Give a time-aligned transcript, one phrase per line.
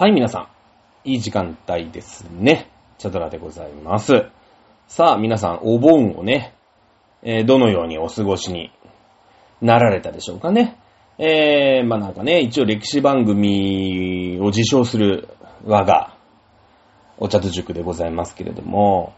[0.00, 0.48] はい、皆さ
[1.04, 1.10] ん。
[1.10, 2.70] いい時間帯ですね。
[2.98, 4.26] チャドラでございます。
[4.86, 6.54] さあ、皆さん、お盆をね、
[7.24, 8.70] えーどのようにお過ごしに
[9.60, 10.78] なられたでしょうかね。
[11.18, 15.30] えー、まあなんかね、一応歴史番組を自称する
[15.66, 16.16] 我が、
[17.16, 19.14] お茶と塾でございますけれども、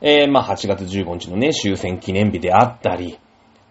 [0.00, 3.18] えー、まあ8月15日のね、終戦記念日であったり、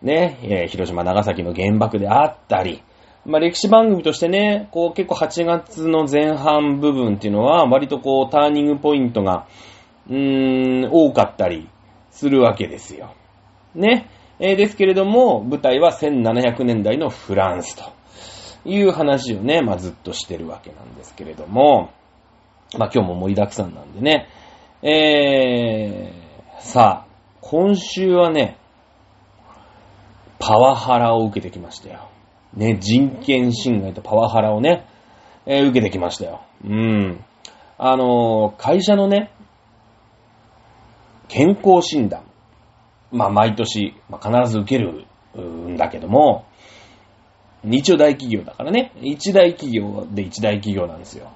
[0.02, 2.84] ね、えー広島、長崎の原爆であったり、
[3.26, 9.48] まあ歴史番組としてね、こう結構8月の前半部分っていうのは、割とこうターニングポイントが、
[10.08, 11.68] うーん、多かったり
[12.12, 13.16] するわけですよ。
[13.74, 14.10] ね。
[14.40, 17.94] えーですけれども、舞台は1700年代のフランスと
[18.66, 21.92] いう話をね、まあずっとしてるわけなんですけれども、
[22.78, 24.28] まあ今日も盛りだくさんなんでね、
[24.84, 27.08] えー、さあ、
[27.42, 28.58] 今週はね、
[30.38, 32.10] パワハラを受けてきましたよ。
[32.56, 34.86] ね、人権侵害とパワハラをね、
[35.46, 36.42] えー受けてきましたよ。
[36.64, 37.24] うん。
[37.78, 39.32] あのー会社のね、
[41.28, 42.24] 健康診断。
[43.12, 45.06] まあ、毎年、まあ、必ず受ける
[45.40, 46.46] んだけども、
[47.64, 51.32] 一応大企業だからね、一大企業で一大企業なんですよ。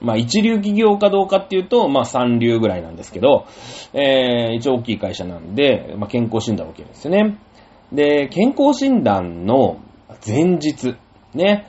[0.00, 3.46] まあ、一流企業かどうかっていうと、まあ、三流ぐらいなんですけど、
[3.92, 7.38] えー、一応大きい会社なんで、まあ、健康診断を受けるんですよね。
[7.92, 9.78] で、健康診断の
[10.26, 10.96] 前日、
[11.34, 11.66] ね、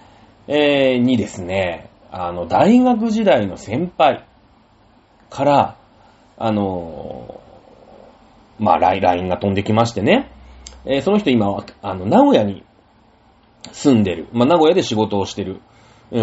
[0.47, 4.25] えーにですね、あの、大学時代の先輩
[5.29, 5.77] から、
[6.37, 10.31] あのーまあ、ライン LINE が飛んできましてね、
[10.85, 12.63] えーその人今は、あの、名古屋に
[13.71, 15.59] 住んでる、まあ、名古屋で仕事をしてる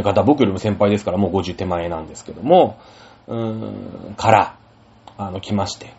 [0.02, 2.78] 方、僕よりも先輩ですから、もう50手前なんですけども、
[3.26, 4.58] うーん、から、
[5.18, 5.92] あの、来まして。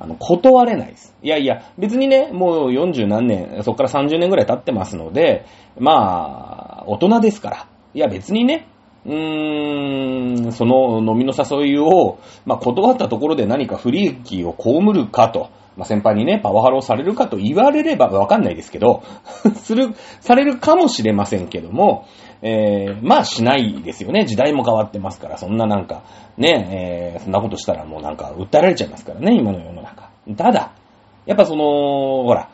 [0.00, 1.14] あの、断れないです。
[1.22, 5.44] いやいや、別にね、もう40何年、そこから30年ぐらい経ってますので、
[5.78, 7.68] まあ、大人ですから。
[7.94, 8.68] いや別にね、
[9.06, 19.04] うーん、その飲みの誘いを、まあ、断ったところで何か不利益を被るかと、まあ、先輩にね、パワハラをされるかと言われればわかんないですけど、
[19.54, 22.04] する、されるかもしれませんけども、
[22.42, 24.24] えー、まあしないですよね。
[24.24, 26.02] 時代も変わってますから、そんななんか、
[26.36, 30.10] ね、えー、そんなことしたらもうなんか訴えられちゃいますからね、今の世の中。
[30.36, 30.72] ただ、
[31.26, 32.48] やっぱその、ほら、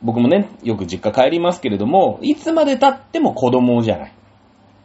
[0.00, 4.12] 僕もね、よく実家帰りますけれども、いつまで経っても子供じゃない。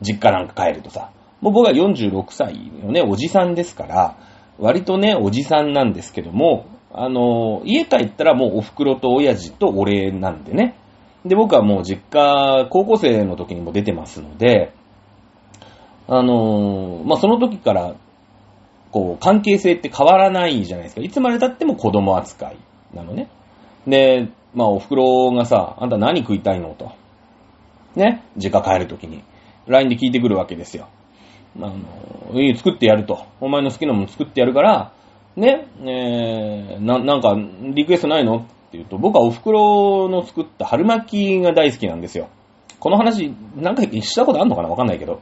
[0.01, 1.11] 実家なんか帰るとさ。
[1.41, 4.17] もう僕は46歳のね、おじさんですから、
[4.57, 10.75] 割とね、おじさんなんですけども、あの、家帰ったらもうお袋と親父と俺なんでね。
[11.25, 14.73] で、僕はもう実家、高校生の時にも出てますので、
[16.07, 17.95] あの、まあ、その時から、
[18.91, 21.01] こう、関係性って変わらないじゃないですか。
[21.01, 22.57] いつまで経っても子供扱い
[22.93, 23.29] なのね。
[23.87, 26.91] で、まあ、お袋がさ、あんた何食いたいのと。
[27.95, 29.23] ね、実家帰る時に。
[29.65, 30.89] LINE で聞いてくるわけですよ。
[31.59, 31.71] あ
[32.33, 33.25] の、いい作ってやると。
[33.39, 34.91] お前の好きなもの作ってやるから、
[35.35, 37.35] ね、えー、な、なんか、
[37.73, 38.37] リクエストないの？
[38.37, 42.29] ってっていうと、僕はお袋の作った春巻きが大好きなんですよ。
[42.79, 44.69] この話、何回かしたことあるのかな？
[44.69, 45.21] わかんないけど。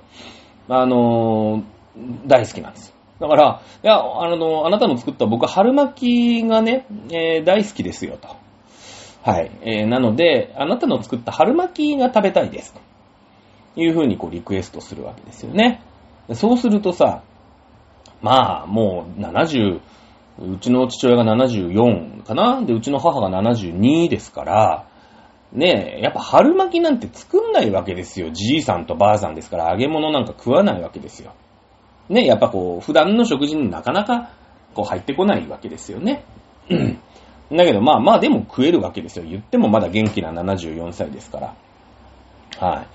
[0.69, 2.95] あのー、大好きなんです。
[3.19, 8.29] だから、いや、あの、あなたの作った僕は春巻きがね、えー、大好きですよと。
[9.29, 9.51] はい。
[9.63, 12.73] えー、なので、あなたの作った春巻きが食べたいです。
[13.75, 15.83] というふうにこうリクエストするわけですよね。
[16.35, 17.21] そうするとさ、
[18.21, 19.81] まあ、もう70、
[20.41, 22.61] うちの父親が74かな？
[22.61, 24.87] で、うちの母が72ですから、
[25.53, 28.31] ねえ、やっぱ春巻きなんて作んないわけですよ。
[28.31, 31.33] じいさんとばあさんですから揚げ物なんか食わないわけですよ。
[32.09, 34.31] ねえ、やっぱこう、普段の食事になかなか
[34.73, 36.23] こう入ってこないわけですよね。
[37.51, 39.25] だけどまあまあでも食えるわけですよ。
[39.25, 41.55] 言ってもまだ元気な74歳ですから。
[42.59, 42.85] は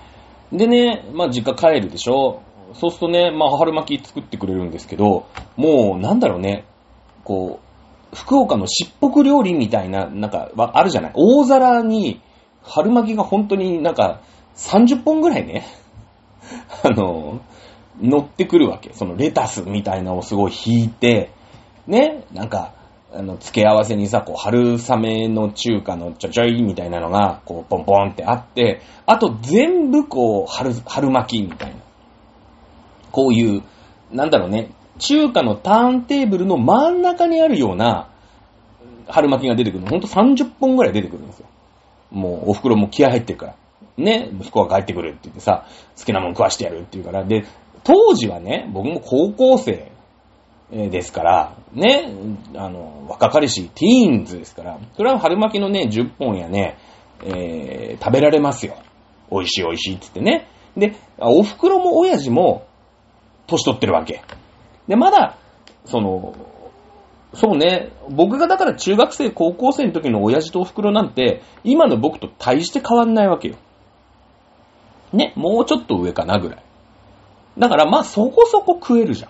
[0.51, 0.57] い。
[0.57, 2.41] でね、まあ実家帰るでしょ？
[2.73, 6.65] そうするとね、まあ春巻き作ってくれるんですけど、もうなんだろうね、
[7.27, 7.59] こ
[8.13, 11.11] う、福岡のしっぽく料理みたいな、なんか、あるじゃない？
[11.13, 12.21] 大皿に
[12.63, 14.21] 春巻きが本当になんか
[14.55, 15.65] 30本ぐらいね、
[16.83, 17.41] あの、
[18.01, 18.93] 乗ってくるわけ。
[18.93, 21.31] そのレタスみたいなのをすごい引いて、
[21.85, 22.71] ね、なんか、
[23.13, 31.75] あの、付け合わせにさ、こう、春雨の中華のちょちょいみたいなのが、こう、ポンポンってあって、あと全部こう、春、春巻きみたいな。
[33.11, 33.63] こういう、
[34.11, 38.09] なんだろうね、中華のターンテーブルの真ん中にあるような、
[39.07, 39.89] 春巻きが出てくるの。
[39.89, 41.47] ほんと30本ぐらい出てくるんですよ。
[42.11, 43.55] もう、お袋も気合入ってるから。
[43.97, 45.65] ね、息子が帰ってくるって言ってさ、
[45.97, 47.23] 好きなもん食わしてやるって言うから。
[47.23, 47.45] で、
[47.83, 49.91] 当時はね、僕も高校生
[50.71, 52.13] ですから、ね、
[52.55, 56.77] あの、若かりし、ティーンズですから、それは春巻きのね、10本やね、
[57.23, 58.75] えー、食べられますよ。
[59.31, 60.47] 美味しい美味しいって言ってね。
[60.75, 62.67] で、お袋も親父も、
[63.47, 64.21] 年取ってるわけ。
[64.87, 65.37] で、まだ、
[65.85, 66.33] その、
[67.33, 73.55] そうね、僕がだから中学生、高校生の時の親父とお袋なんて、今の僕と大して変わんないわけよ。
[75.13, 76.63] ね、もうちょっと上かなぐらい。
[77.57, 79.29] だからまあそこそこ食えるじゃ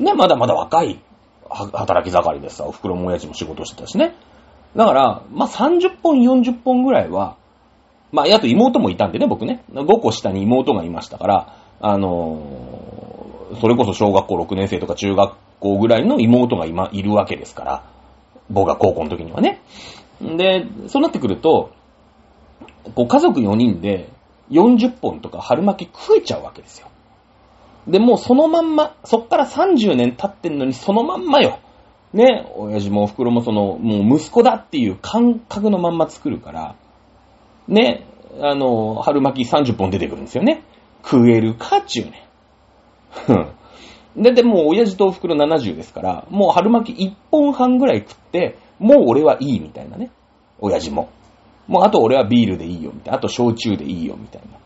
[0.00, 0.04] ん。
[0.04, 1.00] ね、まだまだ若い
[1.48, 4.14] 働き盛りでさ、お袋も親父も仕事してたしね。
[4.76, 7.36] だから、まあ30本、40本ぐらいは、
[8.12, 9.62] まあ、あと妹もいたんでね、僕ね。
[9.72, 12.79] 5個下に妹がいましたから、あの、
[13.60, 17.84] それこそ小学校6年生とか中学校ぐらいの妹が今、いるわけですから。
[18.50, 19.60] 僕が高校の時にはね。
[20.20, 21.72] で、そうなってくると、
[22.94, 24.10] こう家族4人で
[24.50, 26.88] 40本とか春巻き食えちゃうわけですよ。
[27.86, 31.60] で、もうそのまんま、そっから30年経ってんのにそのまんまよ。
[32.12, 36.74] ね、親父もお袋もその、もう息子だっていう感覚のまんま作るから、
[37.68, 38.04] ね、
[38.40, 40.62] あの、春巻き30本出てくるんですよね。
[41.04, 42.26] 食えるかっちゅうね。
[44.16, 50.10] で、で、もう親父とお袋70ですから、もう春巻き1本半ぐらい食って、もう俺はいいみたいなね。
[50.58, 51.10] 親父も。
[51.66, 53.18] もうあと俺はビールでいいよみたいな。
[53.18, 54.58] あと焼酎でいいよみたいな。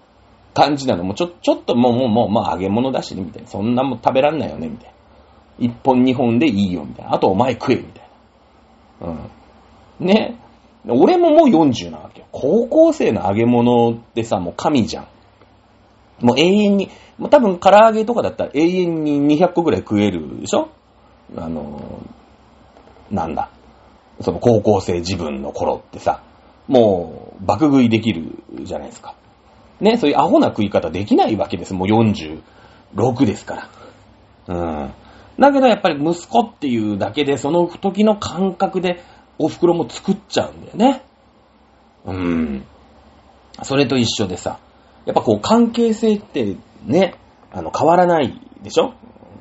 [0.54, 1.04] 感じなの。
[1.04, 3.48] もうちょ、ちょっともう、もう、もう、まあ揚げ物だしね、みたいな。
[3.48, 4.94] そんなもん食べらんないよね、みたいな。
[5.58, 7.14] 一本二本でいいよ、みたいな。
[7.14, 8.08] あとお前食え、みたい
[9.00, 9.08] な。
[10.00, 10.06] うん。
[10.06, 10.38] ね。
[10.86, 12.26] 俺ももう40なわけよ。
[12.30, 15.06] 高校生の揚げ物ってさ、もう神じゃん。
[16.20, 16.88] もう永遠に、
[17.18, 20.70] 多分唐揚げとかだったら永遠に200個ぐらい食えるでしょ？
[21.36, 22.02] あの
[23.10, 23.50] なんだ？
[24.20, 26.22] その高校生自分の頃ってさ、
[26.68, 29.14] もう爆食いできるじゃないですか。
[29.80, 31.74] ね、そういうアホな食い方できないわけです。
[31.74, 33.68] もう46ですか
[34.48, 34.54] ら。
[34.54, 34.54] う
[34.86, 34.92] ん。
[35.38, 39.02] だけどやっぱり息子っていうだけで、その時の感覚で
[39.38, 41.04] お袋も作っちゃうんだよね。
[42.04, 42.64] うん。
[43.62, 44.60] それと一緒でさ、
[45.06, 47.14] やっぱこう関係性ってね、
[47.52, 48.94] あの変わらないでしょ？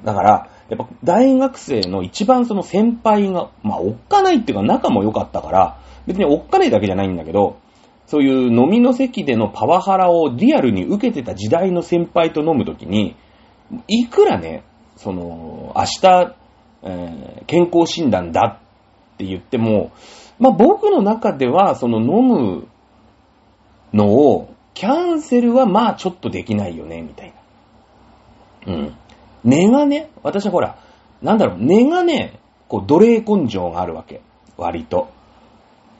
[0.04, 7.58] だから、やっぱ大学生の一番その先輩が、まあおっかないっていうか仲も良かったから、別におっかないだけじゃないんだけど、
[8.06, 13.16] そういう飲みの席でのパワハラをリアルに受けてた時代の先輩と飲むときに、
[13.88, 14.64] いくらね、
[14.98, 16.36] その、明日、
[16.84, 18.60] えー、健康診断だ
[19.14, 19.92] って言っても、
[20.38, 22.68] まあ僕の中では、その飲む
[23.94, 27.34] のを、キャンセルはまあちょっとできないよね、みたい
[28.66, 28.74] な。
[28.74, 28.96] うん。
[29.44, 30.78] 根がね、私はほら、
[31.22, 34.22] なんだろう、根がね、こう、奴隷根性があるわけ。
[34.58, 35.10] 割と。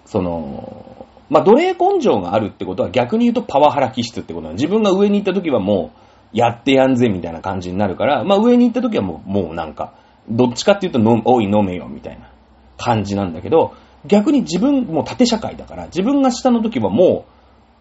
[0.06, 9.94] その、まあ、奴隷根性があるってことは逆に言うとパワハラ気質ってことなの自分が上に行った時はもう、やってやんぜみたいな感じになるから、まあ、上に行った時はもう、もうなんか、
[10.30, 12.30] どっちかっていうと飲、おい飲めよみたいな
[12.78, 13.74] 感じなんだけど、
[14.06, 17.26] 逆に自分、もう縦社会だから、自分が下の時はも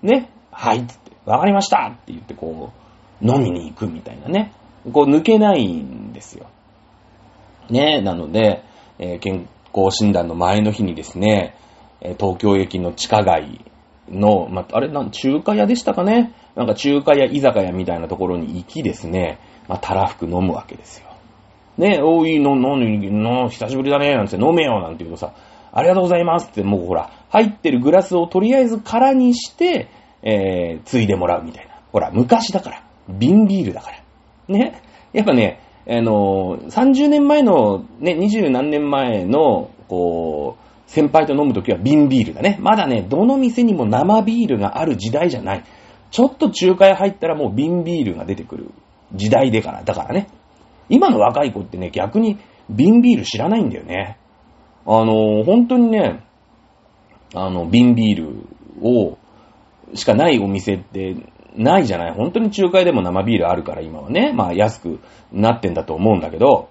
[0.03, 2.71] う、ね、はいつって、わかりましたって言ってこ
[3.21, 4.53] う、飲みに行くみたいなね。
[4.93, 6.47] こう抜けないんですよ。
[7.71, 8.65] ね、なので、
[8.99, 11.57] えー、健康診断の前の日にですね、
[12.19, 13.65] 東京駅の地下街
[14.09, 21.09] の、まあ、あれ、なん、中華屋でしたかねなんか中華屋、居酒屋みたいなところに行きですね、まあ、たらふく飲むわけですよ。
[21.79, 25.33] ね、おい、の、の、の、久しぶりだね、なんて飲めよ、なんて言うとさ、
[25.73, 29.89] ありがとうございますって、もうほら、入ってるグラスをとりあえず空にして、
[30.23, 31.75] えー、ついでもらうみたいな。
[31.93, 32.83] ほら、昔だから。
[33.09, 33.99] 瓶ビールだから。
[34.49, 34.83] ね。
[35.13, 42.59] やっぱね、あのー、30年前の、ね、20何年前の、こう、先輩と飲むときは瓶ビールだね。
[42.61, 45.65] まだね、どの店にも生ビールがある時代じゃない。
[46.11, 48.71] ちょっと中華屋入ったらもう瓶ビールが出てくる
[49.15, 50.29] 時代でから、だからね。
[50.89, 52.39] 今の若い子ってね、逆に
[52.69, 54.19] 瓶ビール知らないんだよね。
[54.87, 56.23] あの、本当にね、
[57.35, 58.47] あの、瓶ビール
[58.83, 59.17] を、
[59.95, 61.17] しかないお店って
[61.57, 65.01] ないじゃない本当に中華屋でも生ビールあるから今はね、まあ安く
[65.33, 66.69] なってんだと思うんだけど、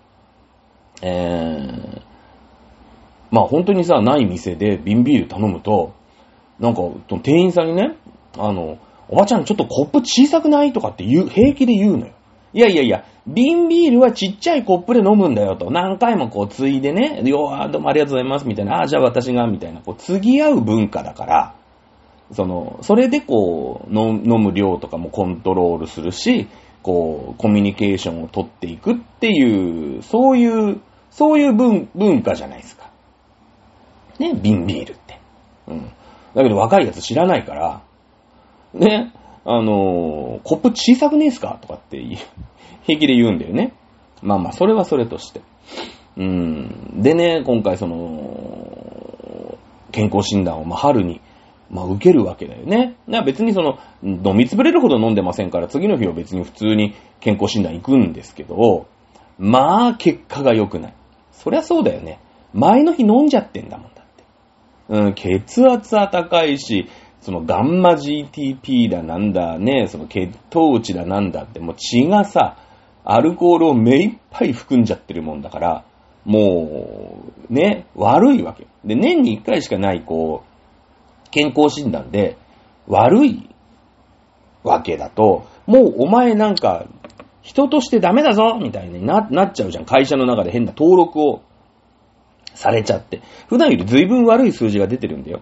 [1.02, 2.02] えー、
[3.32, 5.94] まあ本当にさ、ない店で瓶ビール頼むと、
[6.60, 6.82] なんか、
[7.24, 7.96] 店員さんにね、
[8.38, 8.78] あの、
[9.10, 12.14] おばちゃんちょっとコップ小さくないとかって言う、平気で言うのよ。
[12.54, 15.72] いやいやいや、瓶ビールはちっちゃいコップで飲むんだよと。
[15.72, 18.82] 何回もこう、ついでね、よー、どうもありがとうございます、みたいな。
[18.82, 19.82] あ、じゃあ私が、みたいな。
[19.82, 21.56] こう、継ぎ合う文化だから、
[22.34, 26.48] その、それでこう、飲む量とかもコントロールするし、
[26.84, 32.90] こう、コミュニケーションを取っていくっていう、そういう、そういう文文化じゃないですか。
[34.20, 35.20] ね、瓶ビールって。
[35.68, 35.92] うん。
[36.34, 37.82] だけど若いやつ知らないから、
[38.74, 41.98] ね、あのーコップ小さくねえすかとかって
[42.84, 43.74] 平気で言うんだよね。
[44.22, 45.42] まあまあ、それはそれとして。
[46.18, 47.02] うん。
[47.02, 49.58] でね、今回その、
[49.92, 51.22] 健康診断をまあ春に、
[51.72, 52.96] まあ受けるわけだよね。
[53.08, 58.88] な別にその、飲みつぶれるほど飲んでませんから、次の日は別に普通に健康診断行くんですけど、
[59.40, 60.94] まあ結果が良くない。
[61.32, 62.20] そりゃそうだよね。
[62.54, 64.24] 前の日飲んじゃってんだもんだって。
[64.90, 66.90] うん、血圧は高いし、
[67.22, 72.58] そのガンマ GTP だなんだね、その血糖値だなんだって、もう血がさ、
[73.06, 75.86] アルコールを目いっぱい含んじゃってるもんだから、
[76.26, 78.68] もう、ね、悪いわけ。
[78.84, 80.51] で、年に一回しかない、こう、
[81.32, 82.38] 健康診断で、
[82.88, 83.50] 悪い
[84.64, 86.86] わけだと、もうお前なんか、
[87.42, 89.86] 人としてダメだぞみたいにななっちゃうじゃん。
[89.86, 91.42] 会社の中で変な登録を
[92.54, 93.22] されちゃって。
[93.48, 95.42] 普段より随分悪い数字が出てるんだよ。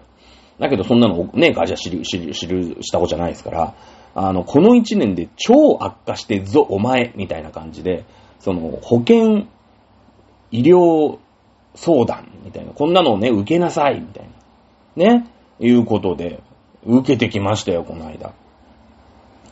[0.58, 3.74] だけどそんなのね、会社知る、知る、知る、したことじゃないですから、
[4.14, 8.04] あの、この一年で超悪化してぞ、お前みたいな感じで、
[8.38, 9.46] その、保険、
[10.50, 11.18] 医療
[11.74, 14.28] 相談みたいな、こんなのをね、受けなさいみたい
[14.96, 15.20] な。
[15.20, 15.30] ね、
[15.60, 16.42] いうことで、
[16.84, 18.32] 受けてきましたよ、この間。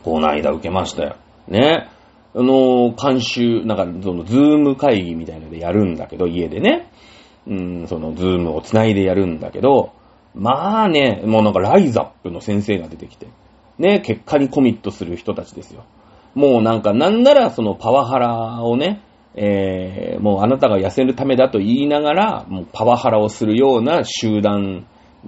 [0.03, 1.15] この間受けましたよ。
[1.47, 1.89] ね。
[2.35, 6.91] あの、監修、なんか、その、ズーム会議みたいのでやるんだけど、家でね。
[7.47, 9.91] うん、その、ズームをつないでやるんだけど、
[10.35, 13.27] まあね、もうなんか、ライザップの先生が出てきて、
[13.77, 15.85] ね、結果にコミットする人たちですよ。
[16.35, 19.01] もうなんか、なんなら、その、パワハラをね、
[19.35, 24.85] えー、もうあなたが痩せるためだと言いながら、もうパワハラをするような集団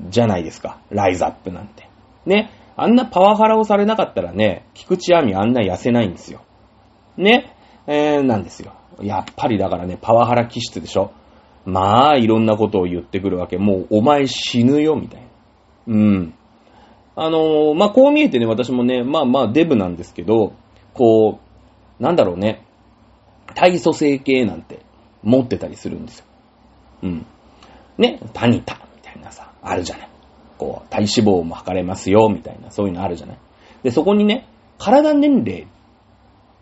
[0.09, 0.79] じゃないですか。
[0.89, 1.87] ライザップなんて。
[2.25, 2.51] ね。
[2.77, 6.41] あんなパワハラをされなかったらね、菊池亜美あんな痩せないんですよ。
[7.17, 7.55] ね。
[7.87, 8.73] えー、なんですよ。
[9.01, 11.11] やっぱりだからね、パワハラ気質でしょ。
[11.65, 13.57] まあ、いろんなことを言ってくるわけ。
[13.57, 15.27] もう、お前死ぬよ、みたいな。
[15.87, 16.33] うん。
[17.15, 20.53] あのーまあ、こう見えてね、私もね、まあまあ、デブなんですけど、
[20.93, 21.39] こ
[21.99, 22.65] う、なんだろうね、
[23.53, 24.79] 体組成計なんて
[25.21, 26.25] 持ってたりするんですよ。
[27.03, 27.25] うん。
[27.97, 28.79] ね、タニタ
[29.13, 30.09] たいなさ、あるじゃない。
[30.57, 33.37] こう、体脂肪も測れますよ、みたいな、そういうのあるじゃない。
[33.83, 35.65] で、そこにね、体年齢っ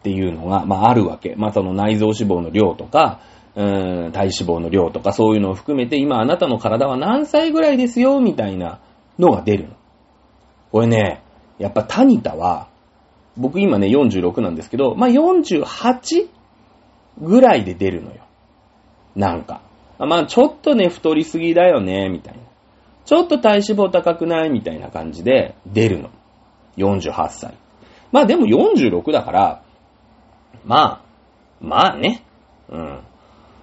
[0.03, 1.35] ていうのが、まああるわけ。
[1.35, 3.19] まあその内臓脂肪の量とか、
[3.55, 8.79] うーん、体脂肪の量とかそういうのを含めて、今あなたの体は何歳ぐらいですよ、みたいな
[9.17, 9.75] のが出るの。
[10.71, 11.23] これね、
[11.57, 12.69] やっぱタニタは、
[13.35, 16.27] 僕今ね46なんですけど、まあ 48?
[17.21, 18.23] ぐらいで出るのよ。
[19.15, 19.61] なんか。
[20.05, 22.39] まあちょっとね、太りすぎだよね、みたいな。
[23.05, 26.09] ちょっと体脂肪高くないみたいな感じで出るの。
[26.77, 27.57] 48歳。
[28.11, 29.63] まあでも46だから、
[30.65, 31.01] まあ、
[31.59, 32.23] まあね。
[32.69, 32.99] うん。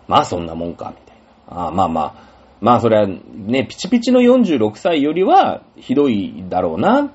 [0.08, 1.16] まあそんなもんか、みたい
[1.48, 1.64] な。
[1.64, 2.14] ああまあまあ、
[2.60, 7.10] まあそれはね、ピチピチの46歳よりはひどいだろうなっ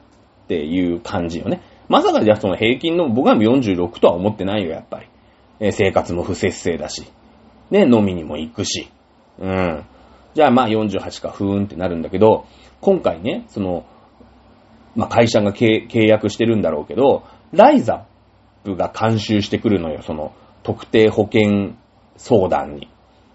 [0.47, 1.61] ていう感じよね。
[1.89, 5.07] まさかじゃあその平均の、僕は46とは思ってないよ、やっぱり。
[5.59, 7.03] え生活も不節制だし。
[7.69, 8.89] ね、飲みにも行くし。
[9.41, 9.86] うん。
[10.36, 12.45] じゃあまあ48か、ふーんってなるんだけど、
[12.79, 13.86] 今回ね、その、
[14.95, 18.05] まあ会社が契約してるんだろうけど、ライザ
[18.63, 20.33] ップが監修してくるのよ、その、
[20.63, 21.74] 特定保険
[22.17, 22.88] 相談に。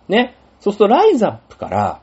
[0.09, 0.37] ね。
[0.61, 2.01] そうするとライザップから、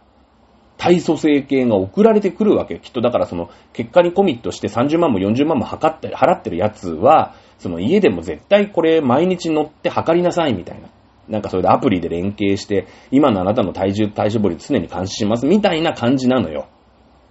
[0.77, 2.79] 体組成計が送られてくるわけよ。
[2.81, 10.89] きっとだからその、結果にコミットして30万も40万も払って、払ってるやつは、その家でも絶対これ毎日乗って測りなさいみたいな。
[11.27, 16.67] なんかそれでアプリで連携して、今のあなたの体重、体脂肪率常に監視しますみたいな感じなのよ。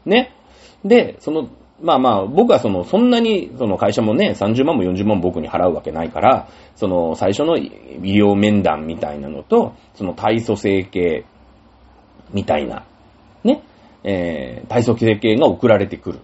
[0.06, 0.34] ね。
[0.84, 1.48] で、その、
[1.82, 7.70] まあまあ、僕はその、そんなに、その会社もね、30万も40万も僕に払うわけないから、その、最初の医
[8.02, 11.24] 療面談みたいなのと、その体組成計
[12.32, 12.84] みたいな、
[13.42, 13.62] ね、
[14.04, 16.18] えー、体組成計が送られてくる。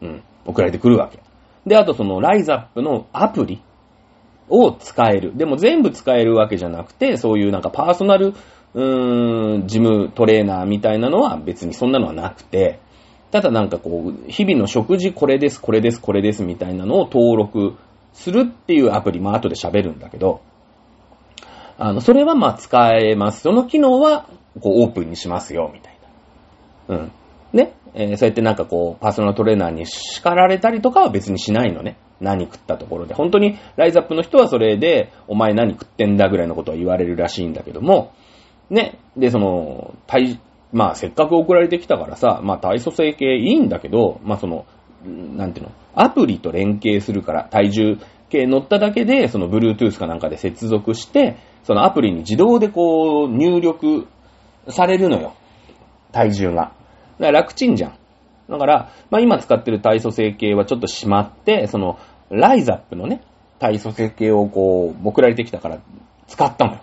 [0.00, 1.20] うん、送られてくるわけ。
[1.66, 3.62] で、あとその、ライザップのアプリ
[4.48, 5.36] を使える。
[5.36, 8.34] でも全部使えるわけじゃなくて、そういうなんかパーソナル、
[8.74, 12.78] うーん、ジムトレーナーみたいなのは別にそんなのはなくて、
[13.30, 17.76] ただなんかこう、日々の食事これです、これです、これですみたいなのを登録
[18.12, 20.40] するっていうアプリ、まあ後で喋るんだけど、
[21.78, 23.42] あの、それはまあ使えます。
[23.42, 24.26] その機能は、
[24.62, 25.98] こう、オープンにしますよ、みたい
[26.88, 26.96] な。
[26.96, 27.12] うん。
[27.52, 27.72] ね？
[27.98, 31.96] えー、そうやってなんかこう、パーソナルトレーナーに叱られたりとかは別にしないのね。
[32.20, 33.14] 何食ったところで。
[33.14, 38.12] 本当に、ライズアップの人はそれで、お前何食ってんだぐらいのことは言われるらしいんだけども、
[38.68, 38.98] ね。
[39.16, 40.38] で、その、体、
[40.72, 44.66] まあ、せっかく送られてきたからさ、まあ、体組成計いいんだけど、まあ、その、
[45.04, 47.96] なんていうの、アプリと連携するから、体重
[48.28, 54.06] 計乗っただけで、その Bluetooth かなんかで接続して、そのアプリに自動でこう、入力
[54.68, 55.34] されるのよ。
[56.12, 56.72] 体重が。
[57.18, 57.98] だから楽ちんじゃん。
[58.48, 61.98] だから、まあ、今使ってる体組成計はちょっとしまって、その、
[62.30, 63.22] ライザップのね、
[63.58, 65.78] 体組成計をこう、送られてきたから
[66.28, 66.80] 使ったのよ。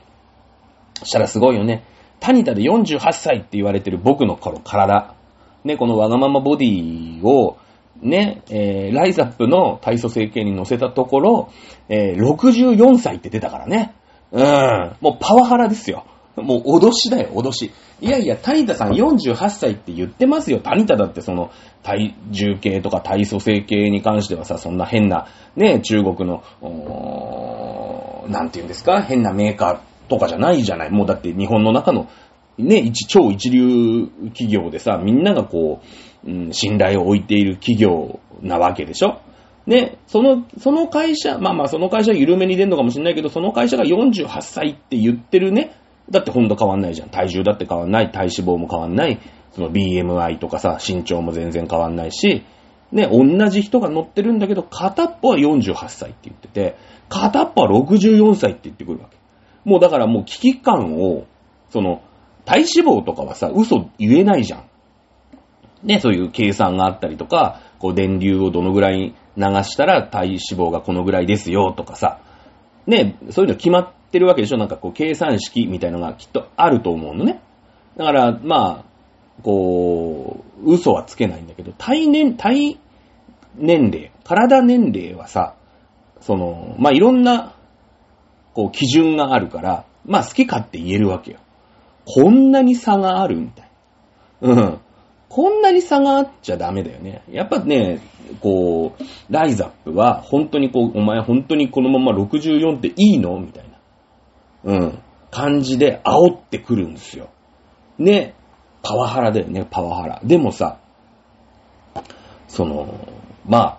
[1.04, 1.84] したらすごいよね。
[2.20, 5.16] タニタで48歳って言われてる僕の頃、体。
[5.64, 7.58] ね、このわがままボディを、
[8.02, 11.52] ね、えー、ライザップの体組成計に乗せたところ、
[11.88, 13.94] えー、64歳って出たからね。
[14.32, 14.96] うん。
[15.00, 16.06] もうパワハラですよ。
[16.42, 17.72] もう脅しだよ、脅し。
[18.02, 20.60] いやいや、タニタさん48歳って言ってますよ。
[20.60, 21.52] タニタだってその、
[21.84, 26.44] 体重計とか体組成計に関してはさ、そんな変な、ね、中国の、
[28.30, 29.02] なんて言うんですか？
[29.02, 30.92] 変なメーカーとかじゃないじゃない。
[30.92, 32.08] もうだって日本の中の、
[32.58, 35.82] ね、一、超一流企業でさ、みんながこ
[36.26, 39.20] う、うん、信頼を置いている企業なわけでしょ？
[39.66, 45.72] ね、その、その会社、まあまあその会社緩めに出るのかもしれないけど、その会社が48歳って言ってるね、
[46.10, 47.10] だってほんと変わんないじゃん。
[47.10, 49.20] 体重だって変わんない、体脂肪も変わんない、
[49.52, 52.44] その BMI とかさ、身長も全然変わんないし、
[52.92, 56.78] ね、同じ人が乗ってるんだけど、片っぽは48歳って言ってて、
[57.10, 59.18] 片っぽは64歳って言ってくるわけ。
[59.66, 61.26] もうだからもう危機感を、
[61.70, 62.02] その、
[62.46, 64.64] 体脂肪とかはさ、嘘言えないじゃん。
[65.84, 72.20] ね、そういう計算があったりとか、こう電流をどのぐらい流したら体脂肪がこのぐらいですよとかさ、
[72.88, 74.58] ね、そういうの決まっててるわけでしょ？
[74.58, 77.42] なんかこう計算式みたいのがきっとあると思うのね。
[77.98, 82.80] だから、まあ、こう、嘘はつけないんだけど、体年、体
[83.56, 85.56] 年齢、体年齢はさ、
[86.22, 87.56] その、まあ、いろんな
[88.54, 91.40] こう、基準があるから、まあ好き勝手言えるわけよ。
[92.06, 93.70] こんなに差があるみたい
[94.42, 94.50] な。
[94.50, 94.80] うん。
[95.30, 97.24] こんなに差があっちゃダメだよね。
[97.32, 98.00] やっぱね、
[98.40, 103.40] こう、ライザップは、本当にこう、お前本当にこのまま64っていいの？
[103.40, 103.73] みたいな。
[104.64, 105.00] うん。
[105.32, 107.30] 感じで煽ってくるんですよ。
[107.98, 108.36] ね。
[108.84, 110.22] パワハラだよね、パワハラ。
[110.24, 110.78] でもさ、
[112.48, 113.00] その、
[113.48, 113.78] まあ、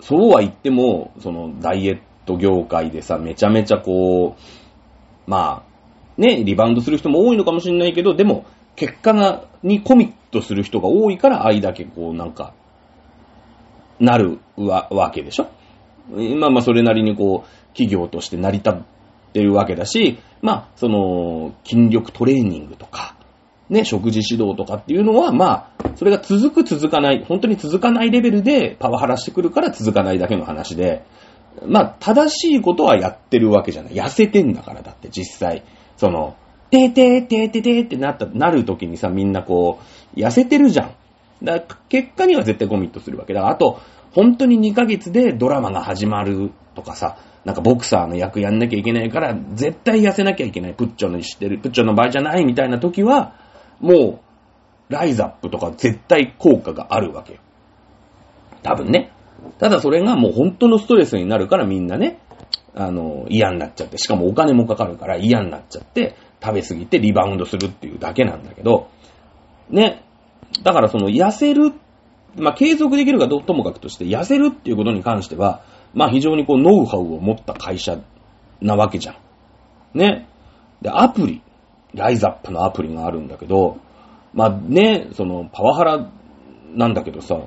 [0.00, 8.44] そうは言っても、その、ダイエット業界でさ、めちゃめちゃこう、まあ、ね、リバウンドする人も多いのかもしれないけど、でも、
[8.76, 12.54] 結果が、にコミットする人が多いから、あいだけこう、なんか、
[14.00, 15.48] なるわ、わけでしょ
[16.10, 18.82] まあまあ、それなりにこう、企業として成り立っ
[19.32, 23.16] ってるわけだし、まあ、その、筋力トレーニングとか、
[23.70, 31.04] ね、食事指導とかっていうのは、まあ、それが続く続かない、本当に続かないレベルでパワハラしてくるから続かないだけの話で、
[31.66, 33.94] まあ、正しいことはやってるわけじゃない。
[33.94, 35.62] 痩せてんだから、だって実際。
[35.96, 36.36] その、
[36.70, 39.78] てーてーてーてーてーってなった、なるときにさ、みんなこ
[40.14, 40.94] う、痩せてるじゃん。
[41.42, 43.48] だから結果には絶対コミットするわけだ。
[43.48, 43.80] あと、
[44.12, 50.74] 本当に2ヶ月でドラマが始まるとかさ、なんかボクサーの役やんなきゃいけないから、絶対痩せなきゃいけない。
[50.74, 53.34] プッチョの知ってる、プッチョの場合じゃないみたいな時は、
[53.80, 54.20] も
[54.90, 57.40] う、ライザップとか絶対効果があるわけよ。
[58.62, 59.12] 多分ね。
[59.58, 62.18] ただそれがもう本当のストレスになるからみんなね、
[62.74, 68.88] あの、嫌になっちゃって、しかもお金もかかるから嫌になっちゃって、食べ過ぎてリバウンドするっていうだけなんだけど、
[69.70, 70.04] ね、
[70.62, 71.72] だからその痩せるっ、
[72.36, 75.62] まあ、継続できるかどうともかくとして、痩せるっていうことに関しては、
[75.94, 77.98] まあ、非常にこう、ノウハウを持った会社
[78.60, 79.98] なわけじゃん。
[79.98, 80.28] ね。
[80.80, 81.42] で、アプリ、
[81.94, 83.78] ライザップのアプリがあるんだけど、
[84.32, 86.10] まあね、その、パワハラ
[86.74, 87.38] なんだけどさ、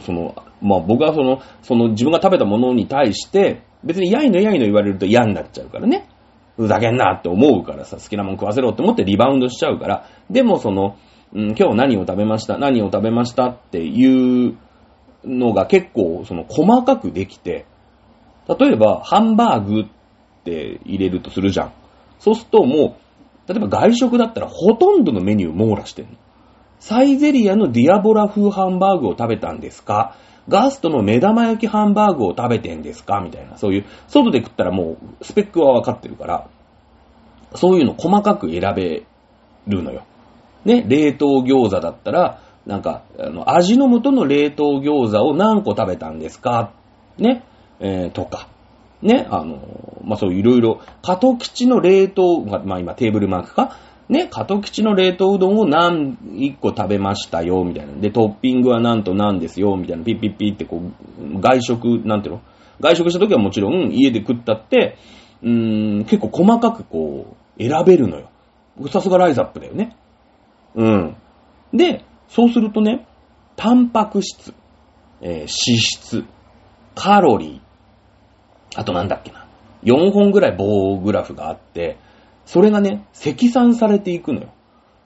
[0.00, 6.08] その、まあ僕はその、その自分が食べたものに対して、別にやいのやいの言われると嫌になっちゃうからね。
[6.56, 10.96] ふざけんなって思うからさ、好きなもん食わせろって思ってリバウンドしちゃうから、でもその、
[11.32, 14.56] うん、今日何を食べました何を食べましたっていう
[15.24, 17.66] のが結構その細かくできて、
[18.48, 19.84] 例えばハンバーグっ
[20.44, 21.72] て入れるとするじゃん。
[22.20, 22.96] そうするとも
[23.48, 26.12] う、例えば外食だったらほとんどのメニュー網羅してんの。
[26.78, 30.16] サイゼリアのディアボラ風ハンバーグを食べたんですか？
[30.48, 33.20] ガストの目玉焼きハンバーグを食べてんですか？
[33.20, 36.48] みたいな、そういう、外で食ったらもうスペックは分かってるから、
[37.56, 39.04] そういうの細かく選べ
[39.66, 40.04] るのよ。
[40.66, 46.72] ね、冷凍餃子だったら、なんか、あの、味の素の冷凍餃子を何個食べたんですか？
[47.16, 47.44] ね、
[47.80, 48.48] えー、とか。
[49.00, 49.60] ね、あの、
[50.04, 53.76] まあ、そういろいろ、加藤吉の冷凍、まあ、今テーブルマークか？
[54.08, 57.92] ね、加藤吉の冷凍うどんを何、一個食べましたよ、みたいな。
[57.94, 60.04] で、トッピングはなんと何ですよ、みたいな。
[60.04, 60.80] ピッピッピッってこ
[61.20, 62.40] う、外食、なんていうの？
[62.80, 64.96] 外食した時はもちろん家で食ったって、
[65.42, 68.28] うーん、結構細かくこう、選べるのよ。
[68.90, 69.96] さすがライズアップだよね。
[70.76, 71.16] うん。
[71.72, 73.06] で、そうするとね、
[73.56, 74.54] タンパク質、
[75.20, 76.24] えー、脂質、
[76.94, 79.46] カロリー、あとなんだっけな。
[79.82, 81.98] 4本ぐらい棒グラフがあって、
[82.44, 84.52] それがね、積算されていくのよ。